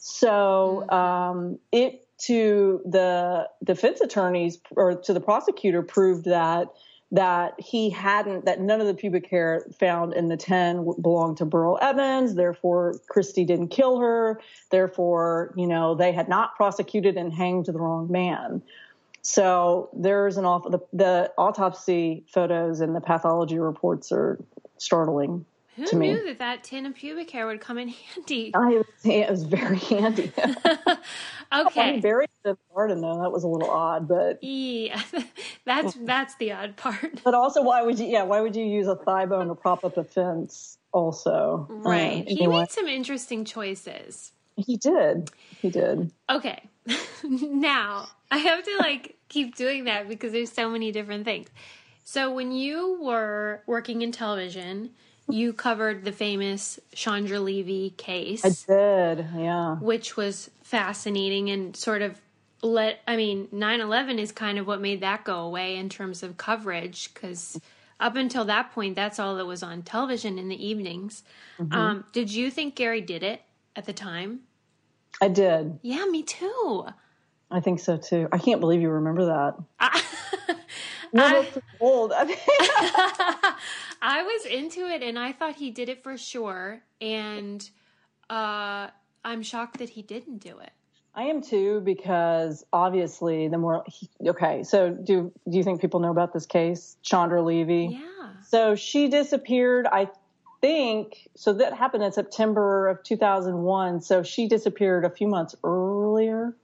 [0.00, 0.94] So mm-hmm.
[0.94, 6.68] um, it to the defense attorneys or to the prosecutor proved that
[7.12, 11.44] that he hadn't, that none of the pubic hair found in the 10 belonged to
[11.44, 12.34] Beryl Evans.
[12.34, 14.40] Therefore, Christie didn't kill her.
[14.70, 18.62] Therefore, you know, they had not prosecuted and hanged the wrong man.
[19.22, 24.38] So there's an awful, the, the autopsy photos and the pathology reports are
[24.78, 25.44] startling.
[25.76, 26.28] Who to knew me.
[26.28, 28.52] that that tin of pubic hair would come in handy?
[28.54, 30.32] I, would say it was very handy.
[31.52, 32.00] okay.
[32.00, 35.00] Buried in the garden though, that was a little odd, but yeah,
[35.64, 37.22] that's that's the odd part.
[37.22, 38.06] But also, why would you?
[38.06, 40.76] Yeah, why would you use a thigh bone to prop up a fence?
[40.92, 42.22] Also, right?
[42.26, 44.32] Uh, he made some interesting choices.
[44.56, 45.30] He did.
[45.62, 46.10] He did.
[46.28, 46.62] Okay,
[47.24, 51.48] now I have to like keep doing that because there's so many different things.
[52.04, 54.90] So when you were working in television
[55.32, 58.44] you covered the famous Chandra Levy case.
[58.44, 59.76] I did, yeah.
[59.76, 62.20] Which was fascinating and sort of
[62.62, 66.22] let, I mean, 9 11 is kind of what made that go away in terms
[66.22, 67.60] of coverage because
[67.98, 71.22] up until that point, that's all that was on television in the evenings.
[71.58, 71.72] Mm-hmm.
[71.72, 73.42] Um, did you think Gary did it
[73.76, 74.40] at the time?
[75.20, 75.78] I did.
[75.82, 76.86] Yeah, me too.
[77.50, 78.28] I think so too.
[78.32, 79.56] I can't believe you remember that.
[79.80, 80.02] You're
[81.12, 82.12] both old.
[82.16, 82.24] I
[84.02, 86.82] I was into it and I thought he did it for sure.
[87.00, 87.68] And
[88.28, 88.88] uh,
[89.24, 90.70] I'm shocked that he didn't do it.
[91.14, 94.62] I am too because obviously the more he, okay.
[94.62, 97.98] So do do you think people know about this case, Chandra Levy?
[98.00, 98.30] Yeah.
[98.42, 99.86] So she disappeared.
[99.90, 100.08] I
[100.60, 101.52] think so.
[101.52, 104.00] That happened in September of 2001.
[104.02, 105.99] So she disappeared a few months earlier,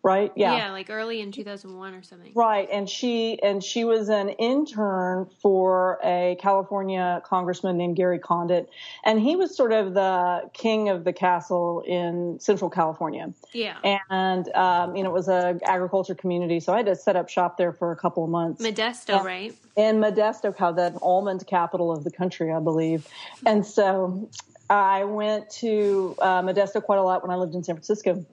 [0.03, 0.33] right?
[0.37, 2.33] Yeah, Yeah, like early in 2001 or something.
[2.35, 8.69] Right, and she and she was an intern for a California congressman named Gary Condit,
[9.05, 13.33] and he was sort of the king of the castle in Central California.
[13.53, 13.79] Yeah.
[14.11, 17.29] And um, you know, it was a agriculture community, so I had to set up
[17.29, 19.55] shop there for a couple of months Modesto, right?
[19.77, 23.07] in Modesto, Cal, the almond capital of the country, I believe.
[23.45, 24.29] And so
[24.69, 28.25] I went to uh, Modesto quite a lot when I lived in San Francisco.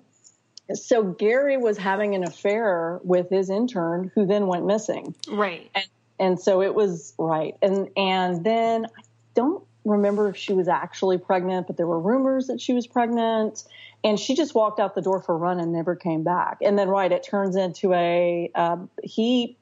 [0.73, 5.13] So Gary was having an affair with his intern, who then went missing.
[5.27, 5.69] Right.
[5.75, 5.85] And,
[6.19, 7.55] and so it was right.
[7.61, 9.01] And and then I
[9.35, 13.63] don't remember if she was actually pregnant, but there were rumors that she was pregnant.
[14.05, 16.57] And she just walked out the door for a run and never came back.
[16.61, 19.57] And then right, it turns into a um, he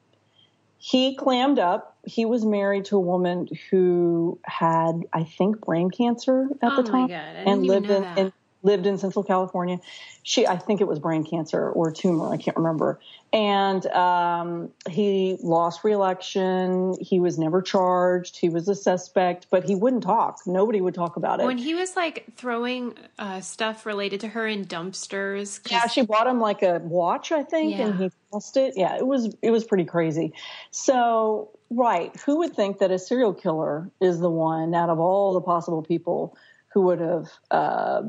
[0.77, 1.95] he clammed up.
[2.05, 6.89] He was married to a woman who had, I think, brain cancer at Oh the
[6.89, 8.33] time, God, I didn't and lived in, in
[8.63, 9.79] lived in Central California.
[10.23, 12.99] She, I think it was brain cancer or tumor, I can't remember.
[13.33, 16.95] And um, he lost reelection.
[16.99, 18.37] He was never charged.
[18.37, 20.39] He was a suspect, but he wouldn't talk.
[20.45, 21.45] Nobody would talk about it.
[21.45, 25.59] When he was like throwing uh, stuff related to her in dumpsters.
[25.71, 28.73] Yeah, she bought him like a watch, I think, and he lost it.
[28.75, 30.33] Yeah, it was it was pretty crazy.
[30.71, 35.33] So, right, who would think that a serial killer is the one out of all
[35.33, 36.37] the possible people
[36.73, 38.03] who would have, uh,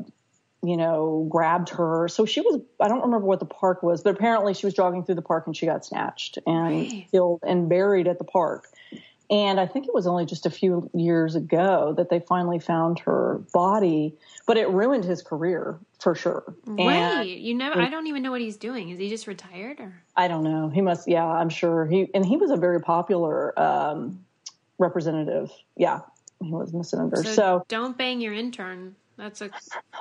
[0.63, 2.07] you know, grabbed her?
[2.07, 2.61] So she was.
[2.79, 5.45] I don't remember what the park was, but apparently she was jogging through the park
[5.45, 7.07] and she got snatched and Right.
[7.11, 8.67] killed and buried at the park.
[9.29, 12.99] And I think it was only just a few years ago that they finally found
[12.99, 16.43] her body, but it ruined his career for sure.
[16.67, 17.23] And- right.
[17.27, 17.79] You never.
[17.81, 18.89] I don't even know what he's doing.
[18.89, 19.93] Is he just retired or?
[20.15, 20.69] I don't know.
[20.69, 21.07] He must.
[21.07, 24.23] Yeah, I'm sure he and he was a very popular um,
[24.77, 25.51] representative.
[25.75, 26.01] Yeah,
[26.41, 27.23] he was senator.
[27.23, 28.95] So, So, don't bang your intern.
[29.17, 29.49] That's a.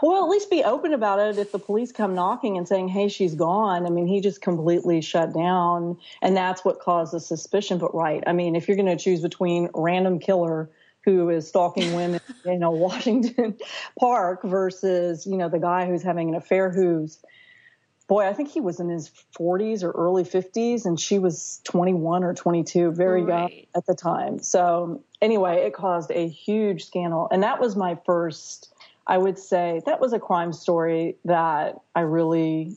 [0.03, 1.39] well, at least be open about it.
[1.39, 5.01] If the police come knocking and saying, "Hey, she's gone," I mean, he just completely
[5.01, 7.79] shut down, and that's what caused the suspicion.
[7.79, 10.71] But right, I mean, if you're going to choose between random killer
[11.05, 13.57] who is stalking women in a Washington
[13.99, 17.19] Park versus you know the guy who's having an affair who's
[18.09, 22.25] boy, I think he was in his 40s or early 50s, and she was 21
[22.25, 24.39] or 22, very young at the time.
[24.41, 27.29] So, anyway, it caused a huge scandal.
[27.31, 28.72] And that was my first,
[29.07, 32.77] I would say, that was a crime story that I really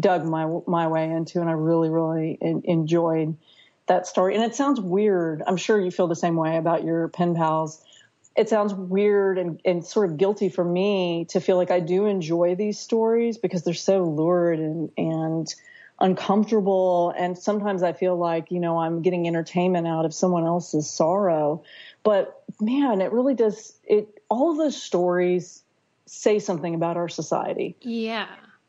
[0.00, 3.36] dug my, my way into, and I really, really en- enjoyed
[3.86, 4.34] that story.
[4.34, 5.42] And it sounds weird.
[5.46, 7.82] I'm sure you feel the same way about your pen pals
[8.36, 12.06] it sounds weird and, and sort of guilty for me to feel like I do
[12.06, 15.54] enjoy these stories because they're so lurid and, and
[16.00, 17.12] uncomfortable.
[17.16, 21.62] And sometimes I feel like, you know, I'm getting entertainment out of someone else's sorrow.
[22.02, 25.62] But man, it really does it all those stories
[26.06, 27.76] say something about our society.
[27.80, 28.26] Yeah.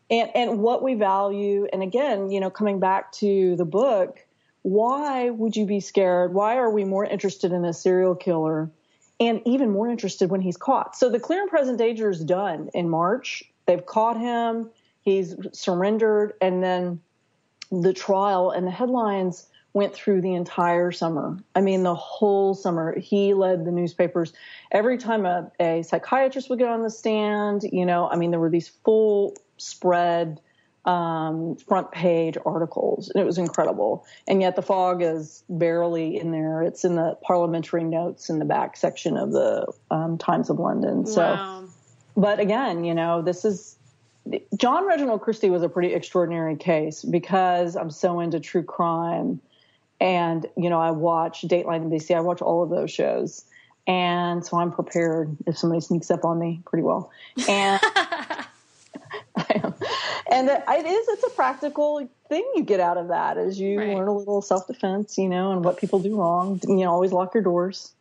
[0.09, 4.19] and and what we value and again you know coming back to the book
[4.63, 6.33] why would you be scared?
[6.33, 8.71] Why are we more interested in a serial killer
[9.19, 10.95] and even more interested when he's caught?
[10.95, 13.43] So the clear and present danger is done in march.
[13.65, 14.69] They've caught him.
[15.01, 16.33] He's surrendered.
[16.41, 17.01] And then
[17.71, 21.37] the trial and the headlines went through the entire summer.
[21.55, 22.97] I mean, the whole summer.
[22.99, 24.33] He led the newspapers.
[24.71, 28.39] Every time a, a psychiatrist would get on the stand, you know, I mean, there
[28.39, 30.39] were these full spread
[30.85, 34.05] um, front page articles, and it was incredible.
[34.27, 36.61] And yet, the fog is barely in there.
[36.61, 41.05] It's in the parliamentary notes in the back section of the um, Times of London.
[41.05, 41.63] So wow.
[42.15, 43.77] but again, you know, this is
[44.57, 49.41] John Reginald Christie was a pretty extraordinary case because I'm so into true crime.
[50.03, 53.45] And, you know, I watch Dateline NBC, I watch all of those shows.
[53.87, 57.09] And so I'm prepared if somebody sneaks up on me pretty well.
[57.47, 57.79] And
[59.35, 59.73] I am.
[60.29, 63.95] And it is, it's a practical thing you get out of that is you Right.
[63.95, 66.59] learn a little self defense, you know, and what people do wrong.
[66.67, 67.93] You know, always lock your doors.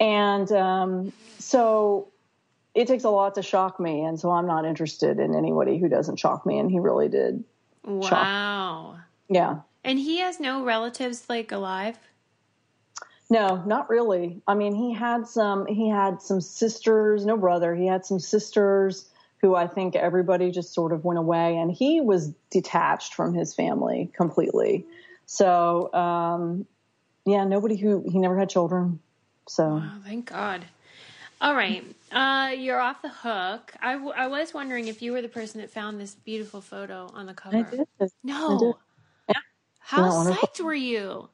[0.00, 2.08] And um, so
[2.74, 4.02] it takes a lot to shock me.
[4.04, 6.58] And so I'm not interested in anybody who doesn't shock me.
[6.58, 7.44] And he really did.
[7.84, 8.96] Wow.
[9.28, 9.58] Yeah.
[9.84, 11.98] And he has no relatives like alive.
[13.30, 14.42] No, not really.
[14.46, 15.66] I mean, he had some.
[15.66, 17.74] He had some sisters, no brother.
[17.74, 19.08] He had some sisters
[19.40, 23.54] who I think everybody just sort of went away, and he was detached from his
[23.54, 24.86] family completely.
[25.26, 26.66] So, um,
[27.24, 29.00] yeah, nobody who he never had children.
[29.48, 30.66] So, Oh, thank God.
[31.40, 31.82] All right.
[32.12, 33.72] Uh, you're off the hook.
[33.80, 37.10] I, w- I was wondering if you were the person that found this beautiful photo
[37.14, 37.56] on the cover.
[37.56, 37.86] I did.
[38.00, 38.74] I did.
[39.96, 40.02] No.
[40.02, 40.48] How Isn't that wonderful?
[40.48, 41.28] psyched were you?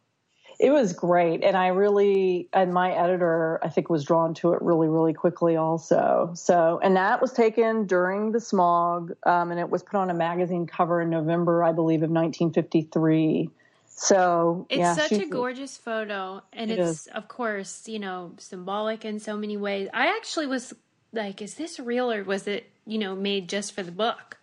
[0.61, 4.61] It was great, and I really and my editor I think was drawn to it
[4.63, 6.33] really really quickly also.
[6.35, 10.15] So and that was taken during the smog, um, and it was put on a
[10.15, 13.51] magazine cover in November I believe of 1953.
[13.87, 17.09] So It's yeah, such she- a gorgeous photo, and It it's is.
[17.15, 19.89] of course you know symbolic in so many ways.
[19.95, 20.75] I actually was
[21.13, 24.39] like, "Is this real or was it you know made just for the book?"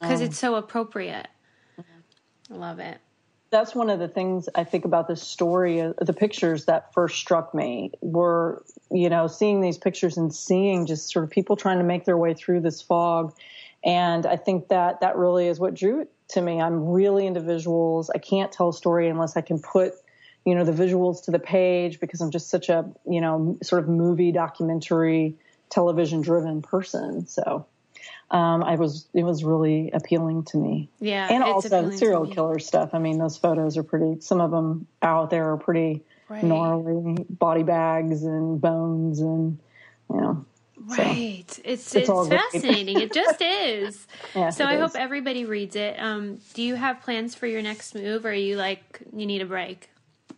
[0.00, 1.28] Because it's so appropriate.
[2.50, 2.98] I love it.
[3.50, 5.80] That's one of the things I think about this story.
[5.80, 10.86] uh, The pictures that first struck me were, you know, seeing these pictures and seeing
[10.86, 13.34] just sort of people trying to make their way through this fog.
[13.84, 16.60] And I think that that really is what drew it to me.
[16.60, 18.08] I'm really into visuals.
[18.14, 19.94] I can't tell a story unless I can put,
[20.44, 23.82] you know, the visuals to the page because I'm just such a, you know, sort
[23.82, 25.36] of movie documentary
[25.70, 27.26] television driven person.
[27.26, 27.66] So,
[28.30, 32.90] um, I was, it was really appealing to me Yeah, and also serial killer stuff.
[32.92, 34.20] I mean, those photos are pretty.
[34.20, 36.44] Some of them out there are pretty Right.
[36.44, 39.58] gnarly, body bags and bones, and
[40.08, 40.44] you know.
[40.88, 41.44] so, Right.
[41.64, 42.98] It's It's it's, all fascinating.
[43.00, 44.06] it just is.
[44.34, 44.80] Yeah, so I is.
[44.80, 45.98] hope everybody reads it.
[45.98, 49.42] Um, do you have plans for your next move, or are you like you need
[49.42, 49.90] a break?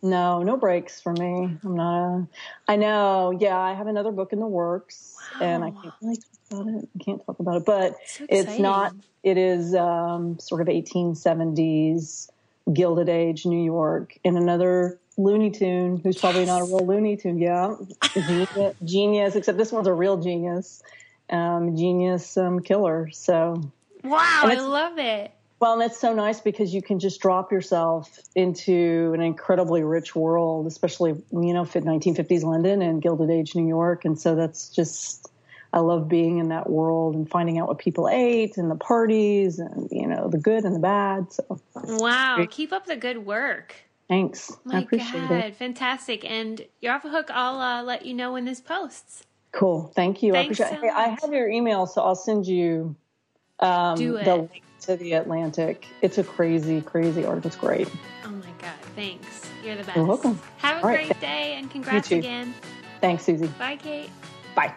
[0.02, 1.56] no, no breaks for me.
[1.62, 2.16] I'm not.
[2.16, 2.28] A,
[2.68, 3.36] I know.
[3.38, 6.18] Yeah, I have another book in the works, and I can't really
[6.53, 6.88] about it.
[7.00, 8.94] I can't talk about it, but So it's not.
[9.22, 12.28] It is um, sort of 1870s
[12.72, 17.38] Gilded Age New York in another Looney Tune, who's probably not a real Looney Tune.
[17.38, 17.74] Yeah,
[18.14, 20.82] genius, genius, except this one's a real genius,
[21.30, 23.11] um, genius um, killer.
[23.12, 23.70] So,
[24.05, 25.30] Wow, I love it.
[25.61, 30.16] well, and it's so nice because you can just drop yourself into an incredibly rich
[30.16, 34.68] world, especially you know, fit 1950s London and Gilded Age New York, and so that's
[34.68, 35.28] just.
[35.73, 39.59] I love being in that world and finding out what people ate and the parties
[39.59, 41.33] and you know the good and the bad.
[41.33, 43.75] So Wow, keep up the good work.
[44.09, 45.57] thanks, I My appreciate God, it.
[45.57, 46.25] fantastic!
[46.29, 47.31] And you're off a hook.
[47.33, 49.25] I'll uh, let you know when this posts.
[49.53, 50.33] Cool, thank you.
[50.33, 50.81] Thanks I appreciate.
[50.81, 50.91] so it.
[50.95, 52.95] Hey, I have your email, so I'll send you
[53.61, 54.25] um, Do it.
[54.25, 55.87] the link to the Atlantic.
[56.03, 57.49] It's a crazy, crazy article.
[57.49, 57.89] It's great.
[58.25, 59.49] Oh my God, thanks.
[59.64, 59.97] You're the best.
[59.97, 60.41] You're welcome.
[60.59, 61.09] Have a All right.
[61.09, 62.55] great day and congrats again.
[63.01, 63.47] Thanks, Susie.
[63.59, 64.11] Bye, Kate.
[64.55, 64.75] Bye.